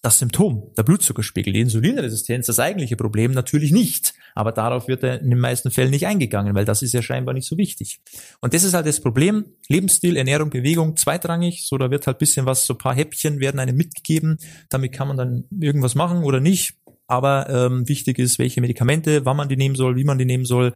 Das 0.00 0.18
Symptom, 0.18 0.72
der 0.76 0.82
Blutzuckerspiegel, 0.82 1.52
die 1.52 1.60
Insulinresistenz, 1.60 2.46
das 2.46 2.58
eigentliche 2.58 2.96
Problem 2.96 3.30
natürlich 3.30 3.70
nicht. 3.70 4.14
Aber 4.34 4.50
darauf 4.50 4.88
wird 4.88 5.04
in 5.04 5.30
den 5.30 5.38
meisten 5.38 5.70
Fällen 5.70 5.90
nicht 5.90 6.08
eingegangen, 6.08 6.56
weil 6.56 6.64
das 6.64 6.82
ist 6.82 6.92
ja 6.92 7.02
scheinbar 7.02 7.34
nicht 7.34 7.46
so 7.46 7.56
wichtig. 7.56 8.00
Und 8.40 8.52
das 8.52 8.64
ist 8.64 8.74
halt 8.74 8.86
das 8.86 8.98
Problem. 8.98 9.44
Lebensstil, 9.68 10.16
Ernährung, 10.16 10.50
Bewegung, 10.50 10.96
zweitrangig. 10.96 11.64
So, 11.64 11.78
da 11.78 11.92
wird 11.92 12.08
halt 12.08 12.18
bisschen 12.18 12.46
was, 12.46 12.66
so 12.66 12.74
paar 12.74 12.96
Häppchen 12.96 13.38
werden 13.38 13.60
einem 13.60 13.76
mitgegeben. 13.76 14.38
Damit 14.70 14.90
kann 14.90 15.06
man 15.06 15.16
dann 15.16 15.44
irgendwas 15.60 15.94
machen 15.94 16.24
oder 16.24 16.40
nicht 16.40 16.74
aber 17.06 17.48
ähm, 17.48 17.88
wichtig 17.88 18.18
ist, 18.18 18.38
welche 18.38 18.60
Medikamente, 18.60 19.24
wann 19.24 19.36
man 19.36 19.48
die 19.48 19.56
nehmen 19.56 19.74
soll, 19.74 19.96
wie 19.96 20.04
man 20.04 20.18
die 20.18 20.24
nehmen 20.24 20.44
soll, 20.44 20.74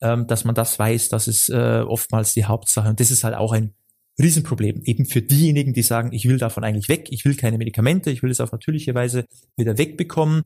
ähm, 0.00 0.26
dass 0.26 0.44
man 0.44 0.54
das 0.54 0.78
weiß, 0.78 1.08
das 1.08 1.28
ist 1.28 1.48
äh, 1.48 1.82
oftmals 1.86 2.34
die 2.34 2.44
Hauptsache. 2.44 2.88
Und 2.88 3.00
das 3.00 3.10
ist 3.10 3.24
halt 3.24 3.34
auch 3.34 3.52
ein 3.52 3.74
Riesenproblem. 4.18 4.82
Eben 4.84 5.06
für 5.06 5.22
diejenigen, 5.22 5.74
die 5.74 5.82
sagen, 5.82 6.12
ich 6.12 6.26
will 6.26 6.38
davon 6.38 6.64
eigentlich 6.64 6.88
weg, 6.88 7.08
ich 7.10 7.24
will 7.24 7.36
keine 7.36 7.58
Medikamente, 7.58 8.10
ich 8.10 8.22
will 8.22 8.30
es 8.30 8.40
auf 8.40 8.52
natürliche 8.52 8.94
Weise 8.94 9.26
wieder 9.56 9.78
wegbekommen. 9.78 10.42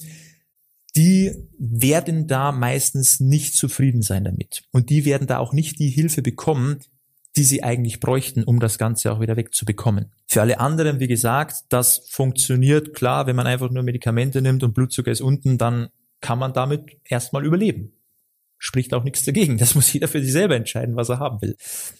Die 0.96 1.32
werden 1.56 2.26
da 2.26 2.50
meistens 2.50 3.20
nicht 3.20 3.54
zufrieden 3.54 4.02
sein 4.02 4.24
damit. 4.24 4.64
Und 4.72 4.90
die 4.90 5.04
werden 5.04 5.28
da 5.28 5.38
auch 5.38 5.52
nicht 5.52 5.78
die 5.78 5.90
Hilfe 5.90 6.20
bekommen, 6.20 6.80
die 7.36 7.44
sie 7.44 7.62
eigentlich 7.62 8.00
bräuchten, 8.00 8.42
um 8.42 8.58
das 8.58 8.78
Ganze 8.78 9.12
auch 9.12 9.20
wieder 9.20 9.36
wegzubekommen. 9.36 10.12
Für 10.26 10.40
alle 10.40 10.58
anderen, 10.58 10.98
wie 10.98 11.06
gesagt, 11.06 11.64
das 11.68 12.02
funktioniert 12.08 12.94
klar, 12.94 13.26
wenn 13.26 13.36
man 13.36 13.46
einfach 13.46 13.70
nur 13.70 13.82
Medikamente 13.82 14.42
nimmt 14.42 14.62
und 14.62 14.74
Blutzucker 14.74 15.10
ist 15.10 15.20
unten, 15.20 15.56
dann 15.56 15.88
kann 16.20 16.38
man 16.38 16.52
damit 16.52 16.98
erstmal 17.04 17.44
überleben. 17.44 17.92
Spricht 18.58 18.92
auch 18.92 19.04
nichts 19.04 19.24
dagegen. 19.24 19.58
Das 19.58 19.74
muss 19.74 19.92
jeder 19.92 20.08
für 20.08 20.22
sich 20.22 20.32
selber 20.32 20.56
entscheiden, 20.56 20.96
was 20.96 21.08
er 21.08 21.18
haben 21.18 21.40
will. 21.40 21.56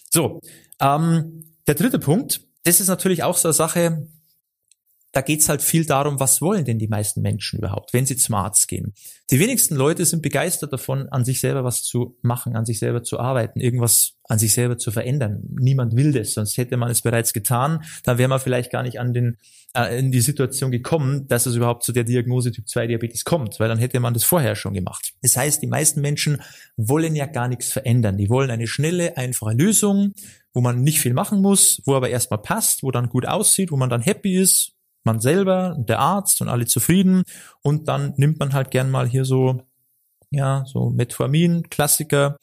So, 0.09 0.41
ähm, 0.79 1.45
der 1.65 1.75
dritte 1.75 1.99
Punkt, 1.99 2.41
das 2.63 2.79
ist 2.79 2.87
natürlich 2.87 3.23
auch 3.23 3.37
so 3.37 3.47
eine 3.47 3.53
Sache, 3.53 4.07
da 5.11 5.21
geht's 5.21 5.49
halt 5.49 5.61
viel 5.61 5.85
darum, 5.85 6.19
was 6.19 6.41
wollen 6.41 6.65
denn 6.65 6.79
die 6.79 6.87
meisten 6.87 7.21
Menschen 7.21 7.59
überhaupt, 7.59 7.93
wenn 7.93 8.05
sie 8.05 8.15
zum 8.15 8.35
Arzt 8.35 8.67
gehen. 8.67 8.93
Die 9.29 9.39
wenigsten 9.39 9.75
Leute 9.75 10.05
sind 10.05 10.21
begeistert 10.21 10.71
davon, 10.71 11.09
an 11.09 11.25
sich 11.25 11.39
selber 11.39 11.63
was 11.63 11.83
zu 11.83 12.17
machen, 12.21 12.55
an 12.55 12.65
sich 12.65 12.79
selber 12.79 13.03
zu 13.03 13.19
arbeiten, 13.19 13.59
irgendwas 13.59 14.13
an 14.27 14.39
sich 14.39 14.53
selber 14.53 14.77
zu 14.77 14.91
verändern. 14.91 15.43
Niemand 15.59 15.95
will 15.95 16.13
das, 16.13 16.33
sonst 16.33 16.57
hätte 16.57 16.77
man 16.77 16.89
es 16.89 17.01
bereits 17.01 17.33
getan. 17.33 17.83
Dann 18.03 18.17
wäre 18.17 18.29
man 18.29 18.39
vielleicht 18.39 18.71
gar 18.71 18.83
nicht 18.83 18.99
an 18.99 19.13
den 19.13 19.37
äh, 19.73 19.99
in 19.99 20.11
die 20.11 20.21
Situation 20.21 20.71
gekommen, 20.71 21.27
dass 21.27 21.45
es 21.45 21.55
überhaupt 21.55 21.83
zu 21.83 21.91
der 21.91 22.03
Diagnose 22.03 22.51
Typ 22.51 22.67
2 22.67 22.87
Diabetes 22.87 23.25
kommt, 23.25 23.59
weil 23.59 23.67
dann 23.67 23.77
hätte 23.77 23.99
man 23.99 24.13
das 24.13 24.23
vorher 24.23 24.55
schon 24.55 24.73
gemacht. 24.73 25.13
Das 25.21 25.35
heißt, 25.35 25.61
die 25.61 25.67
meisten 25.67 26.01
Menschen 26.01 26.41
wollen 26.77 27.15
ja 27.15 27.25
gar 27.25 27.47
nichts 27.47 27.71
verändern. 27.71 28.17
Die 28.17 28.29
wollen 28.29 28.51
eine 28.51 28.67
schnelle, 28.67 29.17
einfache 29.17 29.53
Lösung, 29.53 30.13
wo 30.53 30.61
man 30.61 30.81
nicht 30.81 30.99
viel 30.99 31.13
machen 31.13 31.41
muss, 31.41 31.81
wo 31.85 31.95
aber 31.95 32.09
erstmal 32.09 32.41
passt, 32.41 32.83
wo 32.83 32.91
dann 32.91 33.09
gut 33.09 33.25
aussieht, 33.25 33.71
wo 33.71 33.77
man 33.77 33.89
dann 33.89 34.01
happy 34.01 34.37
ist, 34.37 34.73
man 35.03 35.19
selber 35.19 35.75
der 35.77 35.99
Arzt 35.99 36.41
und 36.41 36.49
alle 36.49 36.65
zufrieden 36.65 37.23
und 37.61 37.87
dann 37.87 38.13
nimmt 38.17 38.39
man 38.39 38.53
halt 38.53 38.71
gern 38.71 38.91
mal 38.91 39.07
hier 39.07 39.25
so, 39.25 39.61
ja, 40.29 40.63
so 40.65 40.89
Metformin, 40.89 41.69
Klassiker 41.69 42.37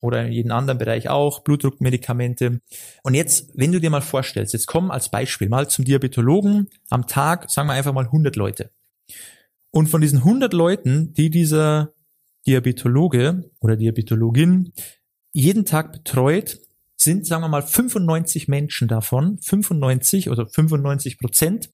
oder 0.00 0.24
in 0.24 0.32
jedem 0.32 0.52
anderen 0.52 0.78
Bereich 0.78 1.08
auch, 1.08 1.40
Blutdruckmedikamente. 1.40 2.60
Und 3.02 3.14
jetzt, 3.14 3.50
wenn 3.54 3.72
du 3.72 3.80
dir 3.80 3.90
mal 3.90 4.02
vorstellst, 4.02 4.52
jetzt 4.52 4.66
kommen 4.66 4.90
als 4.90 5.10
Beispiel 5.10 5.48
mal 5.48 5.68
zum 5.68 5.84
Diabetologen 5.84 6.68
am 6.90 7.06
Tag, 7.06 7.50
sagen 7.50 7.68
wir 7.68 7.74
einfach 7.74 7.92
mal 7.92 8.04
100 8.04 8.36
Leute. 8.36 8.70
Und 9.70 9.88
von 9.88 10.00
diesen 10.00 10.18
100 10.18 10.52
Leuten, 10.52 11.12
die 11.14 11.30
dieser 11.30 11.92
Diabetologe 12.46 13.50
oder 13.60 13.76
Diabetologin 13.76 14.72
jeden 15.32 15.64
Tag 15.64 15.92
betreut, 15.92 16.58
sind, 17.06 17.26
sagen 17.26 17.42
wir 17.42 17.48
mal, 17.48 17.62
95 17.62 18.48
Menschen 18.48 18.88
davon, 18.88 19.38
95 19.38 20.28
oder 20.28 20.46
95 20.46 21.18
Prozent, 21.18 21.70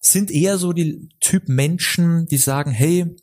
sind 0.00 0.30
eher 0.30 0.56
so 0.56 0.72
die 0.72 1.10
Typ 1.20 1.48
Menschen, 1.48 2.26
die 2.26 2.38
sagen, 2.38 2.70
hey, 2.70 3.14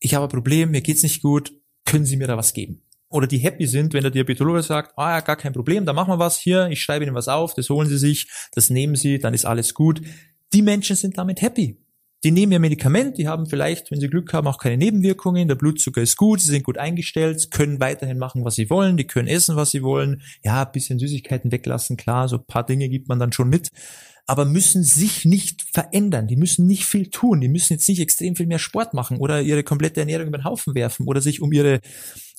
ich 0.00 0.14
habe 0.14 0.26
ein 0.26 0.30
Problem, 0.30 0.70
mir 0.70 0.80
geht's 0.80 1.02
nicht 1.02 1.22
gut, 1.22 1.52
können 1.84 2.06
Sie 2.06 2.16
mir 2.16 2.26
da 2.26 2.36
was 2.36 2.54
geben? 2.54 2.80
Oder 3.08 3.26
die 3.26 3.38
happy 3.38 3.66
sind, 3.66 3.92
wenn 3.92 4.02
der 4.02 4.10
Diabetologe 4.10 4.62
sagt, 4.62 4.98
ah 4.98 5.10
ja, 5.10 5.20
gar 5.20 5.36
kein 5.36 5.52
Problem, 5.52 5.84
da 5.84 5.92
machen 5.92 6.12
wir 6.12 6.18
was 6.18 6.38
hier, 6.38 6.68
ich 6.68 6.82
schreibe 6.82 7.04
Ihnen 7.04 7.14
was 7.14 7.28
auf, 7.28 7.54
das 7.54 7.68
holen 7.68 7.88
Sie 7.88 7.98
sich, 7.98 8.28
das 8.52 8.70
nehmen 8.70 8.96
Sie, 8.96 9.18
dann 9.18 9.34
ist 9.34 9.44
alles 9.44 9.74
gut. 9.74 10.00
Die 10.52 10.62
Menschen 10.62 10.96
sind 10.96 11.18
damit 11.18 11.42
happy. 11.42 11.83
Die 12.24 12.30
nehmen 12.30 12.52
ihr 12.52 12.58
Medikament, 12.58 13.18
die 13.18 13.28
haben 13.28 13.44
vielleicht, 13.44 13.90
wenn 13.90 14.00
sie 14.00 14.08
Glück 14.08 14.32
haben, 14.32 14.46
auch 14.46 14.56
keine 14.56 14.78
Nebenwirkungen, 14.78 15.46
der 15.46 15.56
Blutzucker 15.56 16.00
ist 16.00 16.16
gut, 16.16 16.40
sie 16.40 16.50
sind 16.50 16.64
gut 16.64 16.78
eingestellt, 16.78 17.50
können 17.50 17.80
weiterhin 17.80 18.16
machen, 18.16 18.46
was 18.46 18.54
sie 18.54 18.70
wollen, 18.70 18.96
die 18.96 19.06
können 19.06 19.28
essen, 19.28 19.56
was 19.56 19.72
sie 19.72 19.82
wollen, 19.82 20.22
ja, 20.42 20.64
bisschen 20.64 20.98
Süßigkeiten 20.98 21.52
weglassen, 21.52 21.98
klar, 21.98 22.26
so 22.28 22.38
paar 22.38 22.64
Dinge 22.64 22.88
gibt 22.88 23.08
man 23.08 23.18
dann 23.18 23.32
schon 23.32 23.50
mit, 23.50 23.68
aber 24.26 24.46
müssen 24.46 24.84
sich 24.84 25.26
nicht 25.26 25.66
verändern, 25.70 26.26
die 26.26 26.36
müssen 26.36 26.66
nicht 26.66 26.86
viel 26.86 27.10
tun, 27.10 27.42
die 27.42 27.48
müssen 27.48 27.74
jetzt 27.74 27.88
nicht 27.90 28.00
extrem 28.00 28.36
viel 28.36 28.46
mehr 28.46 28.58
Sport 28.58 28.94
machen 28.94 29.18
oder 29.18 29.42
ihre 29.42 29.62
komplette 29.62 30.00
Ernährung 30.00 30.28
über 30.28 30.38
den 30.38 30.44
Haufen 30.44 30.74
werfen 30.74 31.06
oder 31.06 31.20
sich 31.20 31.42
um 31.42 31.52
ihre, 31.52 31.80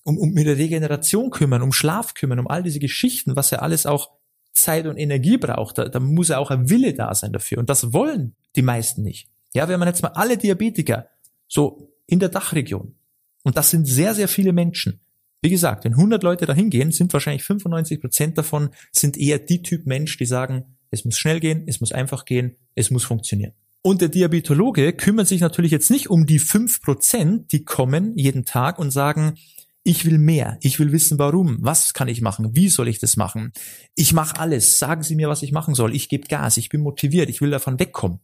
um, 0.03 0.17
um 0.17 0.35
ihre 0.35 0.57
Regeneration 0.57 1.29
kümmern, 1.29 1.61
um 1.61 1.71
Schlaf 1.71 2.15
kümmern, 2.15 2.39
um 2.39 2.47
all 2.47 2.63
diese 2.63 2.79
Geschichten, 2.79 3.35
was 3.35 3.51
ja 3.51 3.59
alles 3.59 3.85
auch 3.85 4.09
Zeit 4.51 4.87
und 4.87 4.97
Energie 4.97 5.37
braucht, 5.37 5.77
da, 5.77 5.89
da 5.89 5.99
muss 5.99 6.29
ja 6.29 6.39
auch 6.39 6.49
ein 6.49 6.71
Wille 6.71 6.95
da 6.95 7.13
sein 7.13 7.33
dafür. 7.33 7.59
Und 7.59 7.69
das 7.69 7.93
wollen 7.93 8.35
die 8.55 8.61
meisten 8.63 9.03
nicht. 9.03 9.27
Ja, 9.55 9.69
wenn 9.69 9.79
man 9.79 9.87
jetzt 9.87 10.03
mal 10.03 10.09
alle 10.09 10.37
Diabetiker 10.37 11.07
so 11.47 11.89
in 12.07 12.19
der 12.19 12.29
Dachregion 12.29 12.95
und 13.43 13.55
das 13.55 13.69
sind 13.69 13.85
sehr, 13.85 14.13
sehr 14.13 14.27
viele 14.27 14.51
Menschen. 14.51 14.99
Wie 15.41 15.49
gesagt, 15.49 15.85
wenn 15.85 15.93
100 15.93 16.23
Leute 16.23 16.45
dahin 16.45 16.69
gehen, 16.69 16.91
sind 16.91 17.13
wahrscheinlich 17.13 17.43
95 17.43 18.01
Prozent 18.01 18.37
davon 18.37 18.69
sind 18.91 19.17
eher 19.17 19.39
die 19.39 19.61
Typ 19.61 19.85
Mensch, 19.85 20.17
die 20.17 20.25
sagen, 20.25 20.75
es 20.91 21.05
muss 21.05 21.17
schnell 21.17 21.39
gehen, 21.39 21.63
es 21.67 21.79
muss 21.79 21.93
einfach 21.93 22.25
gehen, 22.25 22.57
es 22.75 22.91
muss 22.91 23.05
funktionieren. 23.05 23.53
Und 23.81 24.01
der 24.01 24.09
Diabetologe 24.09 24.91
kümmert 24.91 25.27
sich 25.27 25.39
natürlich 25.39 25.71
jetzt 25.71 25.89
nicht 25.89 26.09
um 26.09 26.25
die 26.25 26.39
fünf 26.39 26.81
Prozent, 26.81 27.53
die 27.53 27.63
kommen 27.63 28.17
jeden 28.17 28.43
Tag 28.43 28.77
und 28.77 28.91
sagen, 28.91 29.35
ich 29.83 30.03
will 30.03 30.17
mehr, 30.17 30.57
ich 30.61 30.79
will 30.79 30.91
wissen, 30.91 31.19
warum, 31.19 31.59
was 31.61 31.93
kann 31.93 32.07
ich 32.07 32.19
machen, 32.19 32.55
wie 32.55 32.69
soll 32.69 32.87
ich 32.87 32.97
das 32.97 33.15
machen. 33.15 33.53
Ich 33.93 34.11
mache 34.11 34.39
alles, 34.39 34.79
sagen 34.79 35.03
Sie 35.03 35.15
mir, 35.15 35.29
was 35.29 35.43
ich 35.43 35.51
machen 35.51 35.75
soll, 35.75 35.95
ich 35.95 36.09
gebe 36.09 36.27
Gas, 36.27 36.57
ich 36.57 36.69
bin 36.69 36.81
motiviert, 36.81 37.29
ich 37.29 37.39
will 37.39 37.51
davon 37.51 37.79
wegkommen. 37.79 38.19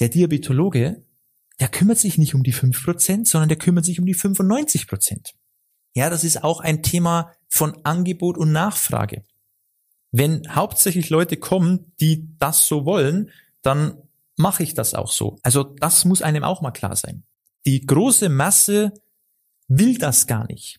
Der 0.00 0.08
Diabetologe, 0.08 1.04
der 1.60 1.68
kümmert 1.68 1.98
sich 1.98 2.18
nicht 2.18 2.34
um 2.34 2.42
die 2.42 2.52
fünf 2.52 2.84
Prozent, 2.84 3.26
sondern 3.26 3.48
der 3.48 3.58
kümmert 3.58 3.84
sich 3.84 3.98
um 3.98 4.06
die 4.06 4.14
95%. 4.14 5.32
Ja, 5.94 6.10
das 6.10 6.24
ist 6.24 6.44
auch 6.44 6.60
ein 6.60 6.82
Thema 6.82 7.32
von 7.48 7.84
Angebot 7.84 8.36
und 8.36 8.52
Nachfrage. 8.52 9.24
Wenn 10.12 10.54
hauptsächlich 10.54 11.10
Leute 11.10 11.36
kommen, 11.36 11.92
die 12.00 12.28
das 12.38 12.66
so 12.66 12.84
wollen, 12.84 13.30
dann 13.62 14.02
mache 14.36 14.62
ich 14.62 14.74
das 14.74 14.94
auch 14.94 15.10
so. 15.10 15.38
Also 15.42 15.64
das 15.64 16.04
muss 16.04 16.22
einem 16.22 16.44
auch 16.44 16.60
mal 16.60 16.70
klar 16.70 16.96
sein. 16.96 17.24
Die 17.64 17.84
große 17.84 18.28
Masse 18.28 18.92
will 19.68 19.98
das 19.98 20.26
gar 20.26 20.46
nicht. 20.46 20.78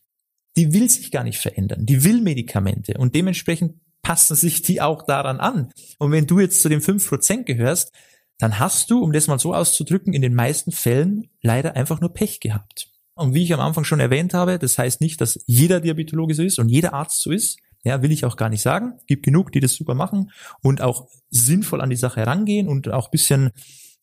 Die 0.56 0.74
will 0.74 0.90
sich 0.90 1.12
gar 1.12 1.24
nicht 1.24 1.40
verändern. 1.40 1.86
Die 1.86 2.04
will 2.04 2.22
Medikamente 2.22 2.94
und 2.98 3.16
dementsprechend 3.16 3.80
passen 4.02 4.36
sich 4.36 4.62
die 4.62 4.82
auch 4.82 5.04
daran 5.04 5.40
an. 5.40 5.72
Und 5.98 6.12
wenn 6.12 6.28
du 6.28 6.40
jetzt 6.40 6.62
zu 6.62 6.70
den 6.70 6.82
fünf 6.82 7.08
Prozent 7.08 7.46
gehörst, 7.46 7.92
dann 8.40 8.60
hast 8.60 8.92
du, 8.92 9.04
um 9.04 9.12
das 9.12 9.28
mal 9.28 9.40
so 9.40 9.54
auszudrücken, 9.54 10.14
in 10.14 10.22
den 10.22 10.36
meisten 10.36 10.72
Fällen 10.72 11.30
leider 11.42 11.76
einfach 11.76 12.02
nur 12.02 12.14
Pech 12.14 12.40
gehabt. 12.40 12.90
Und 13.16 13.34
wie 13.34 13.44
ich 13.44 13.54
am 13.54 13.60
Anfang 13.60 13.84
schon 13.84 14.00
erwähnt 14.00 14.34
habe, 14.36 14.60
das 14.60 14.78
heißt 14.78 15.02
nicht, 15.02 15.20
dass 15.22 15.40
jeder 15.48 15.82
Diabetologe 15.82 16.36
so 16.36 16.44
ist 16.44 16.60
und 16.60 16.70
jeder 16.70 16.94
Arzt 16.94 17.22
so 17.22 17.32
ist. 17.32 17.58
Ja, 17.84 18.02
will 18.02 18.12
ich 18.12 18.26
auch 18.26 18.36
gar 18.36 18.50
nicht 18.50 18.62
sagen. 18.62 19.00
Gibt 19.08 19.24
genug, 19.24 19.52
die 19.52 19.60
das 19.60 19.74
super 19.74 19.96
machen 19.96 20.32
und 20.62 20.82
auch 20.82 21.08
sinnvoll 21.30 21.82
an 21.82 21.90
die 21.90 21.96
Sache 21.96 22.20
herangehen 22.20 22.68
und 22.68 22.90
auch 22.90 23.10
bisschen 23.10 23.52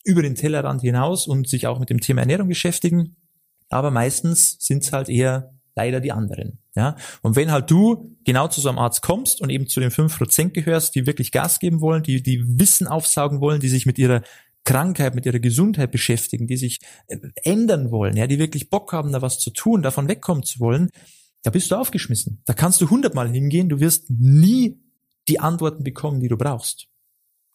über 0.05 0.23
den 0.23 0.35
Tellerrand 0.35 0.81
hinaus 0.81 1.27
und 1.27 1.49
sich 1.49 1.67
auch 1.67 1.79
mit 1.79 1.91
dem 1.91 2.01
Thema 2.01 2.23
Ernährung 2.23 2.49
beschäftigen. 2.49 3.17
Aber 3.69 3.91
meistens 3.91 4.57
sind 4.59 4.83
es 4.83 4.93
halt 4.93 5.09
eher 5.09 5.54
leider 5.77 6.01
die 6.01 6.13
anderen. 6.13 6.59
Ja, 6.75 6.97
und 7.23 7.37
wenn 7.37 7.53
halt 7.53 7.71
du 7.71 8.17
genau 8.25 8.49
zu 8.49 8.61
so 8.61 8.69
einem 8.69 8.79
Arzt 8.79 9.03
kommst 9.03 9.41
und 9.41 9.51
eben 9.51 9.67
zu 9.67 9.81
den 9.81 9.91
fünf 9.91 10.17
Prozent 10.19 10.55
gehörst, 10.55 10.95
die 10.95 11.07
wirklich 11.07 11.33
Gas 11.33 11.59
geben 11.61 11.81
wollen, 11.81 12.03
die, 12.03 12.23
die 12.23 12.43
Wissen 12.59 12.87
aufsaugen 12.87 13.41
wollen, 13.41 13.61
die 13.61 13.69
sich 13.69 13.87
mit 13.87 13.99
ihrer 13.99 14.23
Krankheit, 14.65 15.15
mit 15.15 15.27
ihrer 15.27 15.39
Gesundheit 15.39 15.93
beschäftigen, 15.93 16.47
die 16.47 16.57
sich 16.57 16.81
äh, 17.07 17.19
ändern 17.43 17.91
wollen, 17.91 18.17
ja, 18.17 18.27
die 18.27 18.39
wirklich 18.39 18.71
Bock 18.71 18.93
haben, 18.93 19.13
da 19.13 19.23
was 19.23 19.39
zu 19.39 19.51
tun, 19.51 19.83
davon 19.83 20.09
wegkommen 20.09 20.43
zu 20.43 20.59
wollen, 20.61 20.91
da 21.43 21.51
bist 21.51 21.71
du 21.71 21.77
aufgeschmissen. 21.77 22.41
Da 22.47 22.55
kannst 22.55 22.81
du 22.81 22.89
hundertmal 22.89 23.31
hingehen, 23.31 23.69
du 23.69 23.79
wirst 23.79 24.09
nie 24.09 24.81
die 25.29 25.41
Antworten 25.41 25.85
bekommen, 25.85 26.21
die 26.21 26.29
du 26.29 26.37
brauchst. 26.37 26.89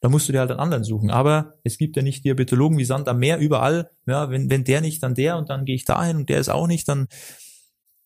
Da 0.02 0.08
musst 0.08 0.30
du 0.30 0.32
dir 0.32 0.40
halt 0.40 0.52
einen 0.52 0.60
anderen 0.60 0.84
suchen. 0.84 1.10
Aber 1.10 1.56
es 1.64 1.78
gibt 1.78 1.98
ja 1.98 2.04
nicht 2.04 2.24
Diabetologen 2.24 2.78
wie 2.78 2.86
Sand 2.86 3.08
am 3.10 3.20
Meer 3.20 3.40
überall. 3.40 3.90
Ja, 4.06 4.30
wenn, 4.30 4.50
wenn 4.50 4.64
der 4.64 4.82
nicht, 4.82 5.04
dann 5.04 5.16
der 5.16 5.38
und 5.38 5.50
dann 5.50 5.66
gehe 5.66 5.76
ich 5.76 5.86
dahin 5.86 6.18
und 6.18 6.30
der 6.30 6.40
ist 6.40 6.50
auch 6.50 6.68
nicht, 6.68 6.88
dann 6.88 7.08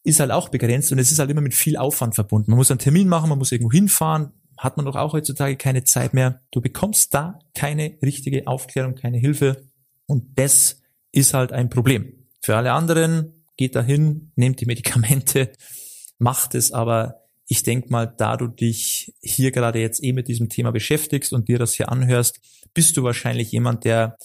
ist 0.03 0.19
halt 0.19 0.31
auch 0.31 0.49
begrenzt 0.49 0.91
und 0.91 0.99
es 0.99 1.11
ist 1.11 1.19
halt 1.19 1.29
immer 1.31 1.41
mit 1.41 1.53
viel 1.53 1.77
Aufwand 1.77 2.15
verbunden. 2.15 2.51
Man 2.51 2.57
muss 2.57 2.71
einen 2.71 2.79
Termin 2.79 3.07
machen, 3.07 3.29
man 3.29 3.37
muss 3.37 3.51
irgendwo 3.51 3.71
hinfahren, 3.71 4.31
hat 4.57 4.77
man 4.77 4.85
doch 4.85 4.95
auch 4.95 5.13
heutzutage 5.13 5.55
keine 5.55 5.83
Zeit 5.83 6.13
mehr. 6.13 6.41
Du 6.51 6.61
bekommst 6.61 7.13
da 7.13 7.39
keine 7.53 7.97
richtige 8.01 8.47
Aufklärung, 8.47 8.95
keine 8.95 9.17
Hilfe 9.17 9.63
und 10.05 10.37
das 10.37 10.81
ist 11.11 11.33
halt 11.33 11.51
ein 11.51 11.69
Problem. 11.69 12.27
Für 12.41 12.57
alle 12.57 12.73
anderen 12.73 13.45
geht 13.55 13.75
dahin, 13.75 14.31
nehmt 14.35 14.59
die 14.59 14.65
Medikamente, 14.65 15.51
macht 16.17 16.55
es, 16.55 16.71
aber 16.71 17.21
ich 17.47 17.63
denke 17.63 17.89
mal, 17.89 18.05
da 18.05 18.37
du 18.37 18.47
dich 18.47 19.13
hier 19.21 19.51
gerade 19.51 19.79
jetzt 19.79 20.03
eh 20.03 20.13
mit 20.13 20.27
diesem 20.27 20.49
Thema 20.49 20.71
beschäftigst 20.71 21.33
und 21.33 21.47
dir 21.47 21.59
das 21.59 21.73
hier 21.73 21.89
anhörst, 21.89 22.39
bist 22.73 22.97
du 22.97 23.03
wahrscheinlich 23.03 23.51
jemand, 23.51 23.85
der 23.85 24.17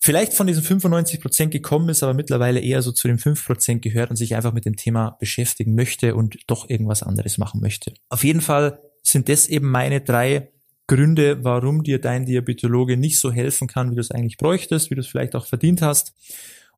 vielleicht 0.00 0.34
von 0.34 0.46
diesen 0.46 0.62
95 0.62 1.20
Prozent 1.20 1.52
gekommen 1.52 1.88
ist, 1.88 2.02
aber 2.02 2.14
mittlerweile 2.14 2.60
eher 2.60 2.82
so 2.82 2.92
zu 2.92 3.08
den 3.08 3.18
5 3.18 3.46
Prozent 3.46 3.82
gehört 3.82 4.10
und 4.10 4.16
sich 4.16 4.34
einfach 4.34 4.52
mit 4.52 4.64
dem 4.64 4.76
Thema 4.76 5.16
beschäftigen 5.20 5.74
möchte 5.74 6.14
und 6.14 6.38
doch 6.46 6.68
irgendwas 6.68 7.02
anderes 7.02 7.38
machen 7.38 7.60
möchte. 7.60 7.94
Auf 8.08 8.24
jeden 8.24 8.40
Fall 8.40 8.80
sind 9.02 9.28
das 9.28 9.48
eben 9.48 9.70
meine 9.70 10.00
drei 10.00 10.50
Gründe, 10.86 11.44
warum 11.44 11.82
dir 11.82 12.00
dein 12.00 12.24
Diabetologe 12.24 12.96
nicht 12.96 13.18
so 13.18 13.30
helfen 13.30 13.68
kann, 13.68 13.90
wie 13.90 13.94
du 13.94 14.00
es 14.00 14.10
eigentlich 14.10 14.38
bräuchtest, 14.38 14.90
wie 14.90 14.94
du 14.94 15.00
es 15.00 15.06
vielleicht 15.06 15.34
auch 15.34 15.46
verdient 15.46 15.82
hast. 15.82 16.14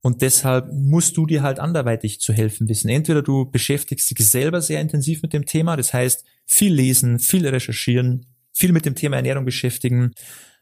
Und 0.03 0.23
deshalb 0.23 0.73
musst 0.73 1.17
du 1.17 1.27
dir 1.27 1.43
halt 1.43 1.59
anderweitig 1.59 2.21
zu 2.21 2.33
helfen 2.33 2.69
wissen. 2.69 2.89
Entweder 2.89 3.23
du 3.23 3.51
beschäftigst 3.51 4.11
dich 4.11 4.31
selber 4.31 4.63
sehr 4.63 4.81
intensiv 4.81 5.23
mit 5.23 5.33
dem 5.33 5.45
Thema, 5.45 5.77
das 5.77 5.93
heißt 5.93 6.25
viel 6.47 6.73
lesen, 6.73 7.19
viel 7.19 7.47
recherchieren, 7.47 8.27
viel 8.53 8.73
mit 8.73 8.87
dem 8.87 8.95
Thema 8.95 9.17
Ernährung 9.17 9.45
beschäftigen, 9.45 10.13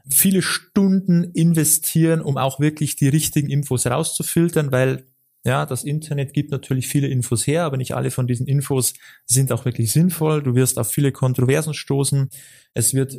viele 0.09 0.43
Stunden 0.43 1.25
investieren, 1.33 2.21
um 2.21 2.37
auch 2.37 2.61
wirklich 2.61 2.97
die 2.97 3.09
richtigen 3.09 3.49
Infos 3.49 3.87
rauszufiltern, 3.87 4.73
weil 4.73 5.05
ja, 5.45 5.67
das 5.67 5.85
Internet 5.85 6.35
gibt 6.35 6.51
natürlich 6.51 6.89
viele 6.89 7.09
Infos 7.09 7.47
her, 7.47 7.65
aber 7.65 7.77
nicht 7.77 7.95
alle 7.95 8.11
von 8.11 8.27
diesen 8.27 8.47
Infos 8.47 8.95
sind 9.25 9.53
auch 9.53 9.65
wirklich 9.65 9.93
sinnvoll. 9.93 10.43
Du 10.43 10.55
wirst 10.55 10.79
auf 10.79 10.91
viele 10.91 11.13
Kontroversen 11.13 11.75
stoßen. 11.75 12.29
Es 12.75 12.93
wird 12.93 13.19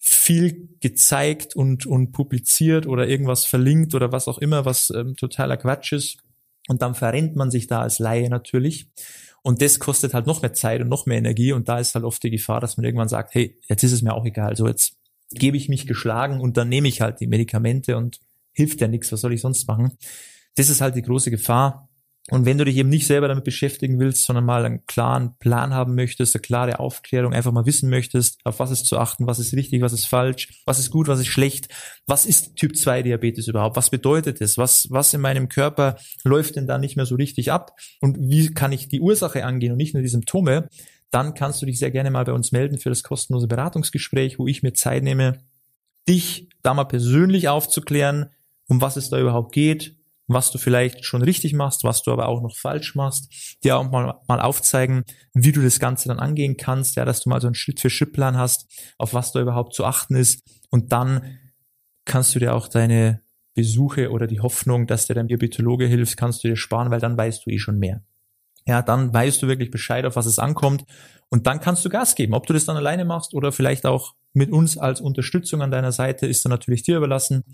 viel 0.00 0.70
gezeigt 0.80 1.54
und, 1.54 1.86
und 1.86 2.12
publiziert 2.12 2.86
oder 2.86 3.06
irgendwas 3.06 3.44
verlinkt 3.44 3.94
oder 3.94 4.10
was 4.10 4.28
auch 4.28 4.38
immer, 4.38 4.64
was 4.64 4.90
ähm, 4.90 5.14
totaler 5.16 5.58
Quatsch 5.58 5.92
ist. 5.92 6.16
Und 6.68 6.82
dann 6.82 6.94
verrennt 6.94 7.36
man 7.36 7.50
sich 7.50 7.66
da 7.66 7.82
als 7.82 7.98
Laie 7.98 8.30
natürlich. 8.30 8.88
Und 9.42 9.62
das 9.62 9.78
kostet 9.78 10.14
halt 10.14 10.26
noch 10.26 10.42
mehr 10.42 10.54
Zeit 10.54 10.80
und 10.80 10.88
noch 10.88 11.06
mehr 11.06 11.18
Energie. 11.18 11.52
Und 11.52 11.68
da 11.68 11.78
ist 11.78 11.94
halt 11.94 12.04
oft 12.04 12.22
die 12.22 12.30
Gefahr, 12.30 12.60
dass 12.60 12.76
man 12.76 12.84
irgendwann 12.84 13.08
sagt, 13.08 13.34
hey, 13.34 13.58
jetzt 13.68 13.82
ist 13.82 13.92
es 13.92 14.02
mir 14.02 14.14
auch 14.14 14.24
egal. 14.24 14.56
So 14.56 14.66
jetzt 14.66 14.96
gebe 15.30 15.56
ich 15.56 15.68
mich 15.68 15.86
geschlagen 15.86 16.40
und 16.40 16.56
dann 16.56 16.68
nehme 16.68 16.88
ich 16.88 17.00
halt 17.00 17.20
die 17.20 17.26
Medikamente 17.26 17.96
und 17.96 18.20
hilft 18.52 18.80
ja 18.80 18.88
nichts, 18.88 19.12
was 19.12 19.20
soll 19.20 19.32
ich 19.32 19.40
sonst 19.40 19.66
machen? 19.68 19.96
Das 20.56 20.68
ist 20.68 20.80
halt 20.80 20.96
die 20.96 21.02
große 21.02 21.30
Gefahr. 21.30 21.88
Und 22.30 22.44
wenn 22.44 22.58
du 22.58 22.64
dich 22.64 22.76
eben 22.76 22.90
nicht 22.90 23.06
selber 23.06 23.28
damit 23.28 23.44
beschäftigen 23.44 23.98
willst, 23.98 24.24
sondern 24.24 24.44
mal 24.44 24.64
einen 24.64 24.86
klaren 24.86 25.36
Plan 25.38 25.74
haben 25.74 25.94
möchtest, 25.94 26.36
eine 26.36 26.42
klare 26.42 26.78
Aufklärung, 26.78 27.32
einfach 27.32 27.50
mal 27.50 27.66
wissen 27.66 27.90
möchtest, 27.90 28.40
auf 28.44 28.60
was 28.60 28.70
ist 28.70 28.86
zu 28.86 28.98
achten, 28.98 29.26
was 29.26 29.38
ist 29.38 29.54
richtig, 29.54 29.80
was 29.82 29.92
ist 29.92 30.06
falsch, 30.06 30.62
was 30.64 30.78
ist 30.78 30.90
gut, 30.90 31.08
was 31.08 31.18
ist 31.18 31.26
schlecht, 31.28 31.68
was 32.06 32.26
ist 32.26 32.56
Typ 32.56 32.76
2 32.76 33.02
Diabetes 33.02 33.48
überhaupt, 33.48 33.76
was 33.76 33.90
bedeutet 33.90 34.40
es, 34.40 34.58
was, 34.58 34.86
was 34.90 35.12
in 35.12 35.20
meinem 35.22 35.48
Körper 35.48 35.96
läuft 36.22 36.56
denn 36.56 36.68
da 36.68 36.78
nicht 36.78 36.94
mehr 36.94 37.06
so 37.06 37.16
richtig 37.16 37.50
ab 37.50 37.72
und 38.00 38.16
wie 38.20 38.52
kann 38.52 38.70
ich 38.70 38.86
die 38.86 39.00
Ursache 39.00 39.44
angehen 39.44 39.72
und 39.72 39.78
nicht 39.78 39.94
nur 39.94 40.02
die 40.02 40.08
Symptome, 40.08 40.68
dann 41.10 41.34
kannst 41.34 41.60
du 41.60 41.66
dich 41.66 41.78
sehr 41.78 41.90
gerne 41.90 42.10
mal 42.10 42.24
bei 42.24 42.32
uns 42.32 42.52
melden 42.52 42.78
für 42.78 42.88
das 42.88 43.02
kostenlose 43.02 43.48
Beratungsgespräch, 43.48 44.38
wo 44.38 44.46
ich 44.46 44.62
mir 44.62 44.72
Zeit 44.72 45.02
nehme, 45.02 45.40
dich 46.08 46.48
da 46.62 46.74
mal 46.74 46.84
persönlich 46.84 47.48
aufzuklären, 47.48 48.30
um 48.68 48.80
was 48.80 48.96
es 48.96 49.10
da 49.10 49.18
überhaupt 49.18 49.52
geht, 49.52 49.96
was 50.28 50.52
du 50.52 50.58
vielleicht 50.58 51.04
schon 51.04 51.22
richtig 51.22 51.54
machst, 51.54 51.82
was 51.82 52.02
du 52.02 52.12
aber 52.12 52.28
auch 52.28 52.40
noch 52.40 52.56
falsch 52.56 52.94
machst, 52.94 53.56
dir 53.64 53.76
auch 53.76 53.90
mal, 53.90 54.20
mal 54.28 54.40
aufzeigen, 54.40 55.04
wie 55.34 55.50
du 55.50 55.60
das 55.60 55.80
Ganze 55.80 56.08
dann 56.08 56.20
angehen 56.20 56.56
kannst, 56.56 56.96
ja, 56.96 57.04
dass 57.04 57.20
du 57.20 57.30
mal 57.30 57.40
so 57.40 57.48
einen 57.48 57.56
Schritt-für-Schritt-Plan 57.56 58.36
hast, 58.36 58.66
auf 58.96 59.12
was 59.12 59.32
da 59.32 59.40
überhaupt 59.40 59.74
zu 59.74 59.84
achten 59.84 60.14
ist 60.14 60.42
und 60.70 60.92
dann 60.92 61.38
kannst 62.04 62.34
du 62.34 62.38
dir 62.38 62.54
auch 62.54 62.68
deine 62.68 63.22
Besuche 63.54 64.10
oder 64.10 64.28
die 64.28 64.40
Hoffnung, 64.40 64.86
dass 64.86 65.06
dir 65.06 65.14
dein 65.14 65.26
Diabetologe 65.26 65.86
hilft, 65.86 66.16
kannst 66.16 66.44
du 66.44 66.48
dir 66.48 66.56
sparen, 66.56 66.90
weil 66.90 67.00
dann 67.00 67.16
weißt 67.16 67.44
du 67.44 67.50
eh 67.50 67.58
schon 67.58 67.78
mehr. 67.78 68.02
Ja, 68.66 68.82
dann 68.82 69.12
weißt 69.12 69.42
du 69.42 69.48
wirklich 69.48 69.70
Bescheid, 69.70 70.04
auf 70.04 70.16
was 70.16 70.26
es 70.26 70.38
ankommt. 70.38 70.84
Und 71.28 71.46
dann 71.46 71.60
kannst 71.60 71.84
du 71.84 71.88
Gas 71.88 72.14
geben. 72.14 72.34
Ob 72.34 72.46
du 72.46 72.52
das 72.52 72.64
dann 72.64 72.76
alleine 72.76 73.04
machst 73.04 73.34
oder 73.34 73.52
vielleicht 73.52 73.86
auch 73.86 74.14
mit 74.32 74.50
uns 74.50 74.78
als 74.78 75.00
Unterstützung 75.00 75.62
an 75.62 75.70
deiner 75.70 75.92
Seite, 75.92 76.26
ist 76.26 76.44
dann 76.44 76.50
natürlich 76.50 76.82
dir 76.82 76.96
überlassen. 76.96 77.44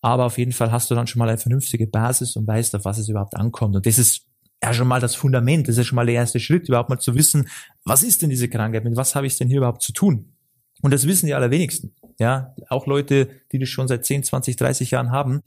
Aber 0.00 0.24
auf 0.24 0.38
jeden 0.38 0.52
Fall 0.52 0.72
hast 0.72 0.90
du 0.90 0.94
dann 0.94 1.06
schon 1.06 1.18
mal 1.18 1.28
eine 1.28 1.38
vernünftige 1.38 1.86
Basis 1.86 2.36
und 2.36 2.46
weißt, 2.46 2.74
auf 2.76 2.84
was 2.84 2.98
es 2.98 3.08
überhaupt 3.08 3.36
ankommt. 3.36 3.76
Und 3.76 3.86
das 3.86 3.98
ist 3.98 4.26
ja 4.62 4.72
schon 4.72 4.88
mal 4.88 5.00
das 5.00 5.14
Fundament, 5.14 5.68
das 5.68 5.78
ist 5.78 5.86
schon 5.86 5.96
mal 5.96 6.06
der 6.06 6.14
erste 6.14 6.40
Schritt, 6.40 6.68
überhaupt 6.68 6.88
mal 6.88 6.98
zu 6.98 7.14
wissen, 7.14 7.48
was 7.84 8.02
ist 8.02 8.22
denn 8.22 8.30
diese 8.30 8.48
Krankheit, 8.48 8.84
mit 8.84 8.96
was 8.96 9.14
habe 9.14 9.26
ich 9.26 9.36
denn 9.36 9.48
hier 9.48 9.58
überhaupt 9.58 9.82
zu 9.82 9.92
tun? 9.92 10.32
Und 10.80 10.92
das 10.92 11.06
wissen 11.06 11.26
die 11.26 11.34
allerwenigsten. 11.34 11.94
Ja, 12.18 12.54
auch 12.68 12.86
Leute, 12.86 13.28
die 13.52 13.58
das 13.58 13.68
schon 13.68 13.88
seit 13.88 14.04
10, 14.04 14.24
20, 14.24 14.56
30 14.56 14.90
Jahren 14.90 15.10
haben, 15.10 15.42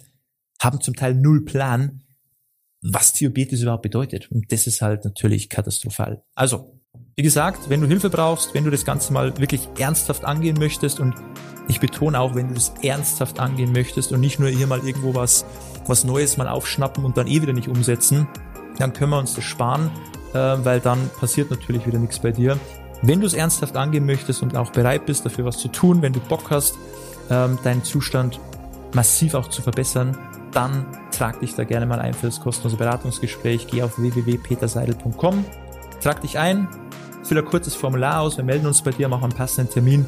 haben 0.61 0.81
zum 0.81 0.95
Teil 0.95 1.13
null 1.13 1.45
Plan, 1.45 2.01
was 2.91 3.13
Diabetes 3.13 3.61
überhaupt 3.61 3.83
bedeutet. 3.83 4.31
Und 4.31 4.51
das 4.51 4.67
ist 4.67 4.81
halt 4.81 5.05
natürlich 5.05 5.49
katastrophal. 5.49 6.23
Also, 6.35 6.79
wie 7.15 7.23
gesagt, 7.23 7.69
wenn 7.69 7.81
du 7.81 7.87
Hilfe 7.87 8.09
brauchst, 8.09 8.53
wenn 8.53 8.63
du 8.63 8.71
das 8.71 8.85
Ganze 8.85 9.13
mal 9.13 9.37
wirklich 9.37 9.67
ernsthaft 9.77 10.25
angehen 10.25 10.57
möchtest 10.59 10.99
und 10.99 11.15
ich 11.67 11.79
betone 11.79 12.19
auch, 12.19 12.35
wenn 12.35 12.47
du 12.47 12.53
das 12.53 12.73
ernsthaft 12.81 13.39
angehen 13.39 13.71
möchtest 13.71 14.11
und 14.11 14.19
nicht 14.19 14.39
nur 14.39 14.49
hier 14.49 14.67
mal 14.67 14.85
irgendwo 14.85 15.13
was, 15.13 15.45
was 15.85 16.03
Neues 16.03 16.37
mal 16.37 16.47
aufschnappen 16.47 17.03
und 17.03 17.17
dann 17.17 17.27
eh 17.27 17.41
wieder 17.41 17.53
nicht 17.53 17.67
umsetzen, 17.67 18.27
dann 18.77 18.93
können 18.93 19.11
wir 19.11 19.19
uns 19.19 19.33
das 19.33 19.43
sparen, 19.43 19.91
äh, 20.33 20.37
weil 20.37 20.79
dann 20.79 21.09
passiert 21.19 21.49
natürlich 21.49 21.85
wieder 21.85 21.99
nichts 21.99 22.19
bei 22.19 22.31
dir. 22.31 22.59
Wenn 23.01 23.19
du 23.19 23.27
es 23.27 23.33
ernsthaft 23.33 23.75
angehen 23.75 24.05
möchtest 24.05 24.41
und 24.41 24.55
auch 24.55 24.71
bereit 24.71 25.05
bist, 25.05 25.25
dafür 25.25 25.45
was 25.45 25.57
zu 25.57 25.67
tun, 25.67 26.01
wenn 26.01 26.13
du 26.13 26.19
Bock 26.19 26.49
hast, 26.49 26.75
ähm, 27.29 27.59
deinen 27.63 27.83
Zustand 27.83 28.39
massiv 28.93 29.33
auch 29.33 29.49
zu 29.49 29.61
verbessern, 29.61 30.17
dann 30.51 30.85
trag 31.17 31.39
dich 31.39 31.55
da 31.55 31.63
gerne 31.63 31.85
mal 31.85 31.99
ein 31.99 32.13
für 32.13 32.27
das 32.27 32.39
kostenlose 32.39 32.77
Beratungsgespräch. 32.77 33.67
Geh 33.67 33.83
auf 33.83 33.97
www.peterseidel.com, 33.97 35.45
trag 36.01 36.21
dich 36.21 36.37
ein, 36.37 36.67
füll 37.23 37.39
ein 37.39 37.45
kurzes 37.45 37.75
Formular 37.75 38.21
aus, 38.21 38.37
wir 38.37 38.43
melden 38.43 38.67
uns 38.67 38.81
bei 38.81 38.91
dir, 38.91 39.07
machen 39.07 39.25
einen 39.25 39.33
passenden 39.33 39.71
Termin 39.71 40.05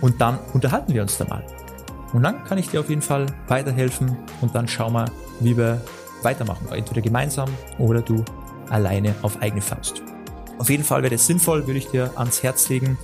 und 0.00 0.20
dann 0.20 0.38
unterhalten 0.52 0.92
wir 0.94 1.02
uns 1.02 1.18
da 1.18 1.24
mal. 1.24 1.42
Und 2.12 2.22
dann 2.22 2.44
kann 2.44 2.58
ich 2.58 2.68
dir 2.68 2.80
auf 2.80 2.88
jeden 2.88 3.02
Fall 3.02 3.26
weiterhelfen 3.48 4.16
und 4.40 4.54
dann 4.54 4.68
schauen 4.68 4.92
wir, 4.92 5.06
wie 5.40 5.56
wir 5.56 5.80
weitermachen. 6.22 6.68
Entweder 6.70 7.00
gemeinsam 7.00 7.48
oder 7.78 8.00
du 8.00 8.24
alleine 8.70 9.14
auf 9.22 9.42
eigene 9.42 9.60
Faust. 9.60 10.02
Auf 10.58 10.70
jeden 10.70 10.84
Fall 10.84 11.02
wäre 11.02 11.14
das 11.14 11.26
sinnvoll, 11.26 11.66
würde 11.66 11.78
ich 11.78 11.88
dir 11.88 12.12
ans 12.16 12.42
Herz 12.42 12.68
legen. 12.68 12.96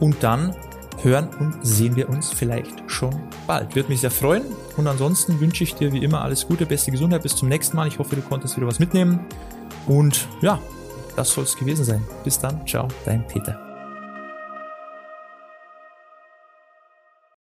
Und 0.00 0.22
dann 0.22 0.56
hören 1.02 1.28
und 1.38 1.54
sehen 1.62 1.96
wir 1.96 2.08
uns 2.08 2.30
vielleicht 2.30 2.82
schon 2.86 3.14
bald. 3.46 3.74
Würde 3.74 3.88
mich 3.88 4.00
sehr 4.00 4.10
freuen. 4.10 4.44
Und 4.76 4.86
ansonsten 4.86 5.40
wünsche 5.40 5.64
ich 5.64 5.74
dir 5.74 5.92
wie 5.92 6.02
immer 6.02 6.22
alles 6.22 6.46
Gute, 6.46 6.66
beste 6.66 6.90
Gesundheit. 6.90 7.22
Bis 7.22 7.36
zum 7.36 7.48
nächsten 7.48 7.76
Mal. 7.76 7.88
Ich 7.88 7.98
hoffe, 7.98 8.16
du 8.16 8.22
konntest 8.22 8.56
wieder 8.56 8.66
was 8.66 8.78
mitnehmen. 8.78 9.20
Und 9.86 10.28
ja, 10.40 10.60
das 11.16 11.30
soll 11.30 11.44
es 11.44 11.56
gewesen 11.56 11.84
sein. 11.84 12.02
Bis 12.24 12.38
dann. 12.38 12.66
Ciao, 12.66 12.88
dein 13.04 13.26
Peter. 13.26 13.69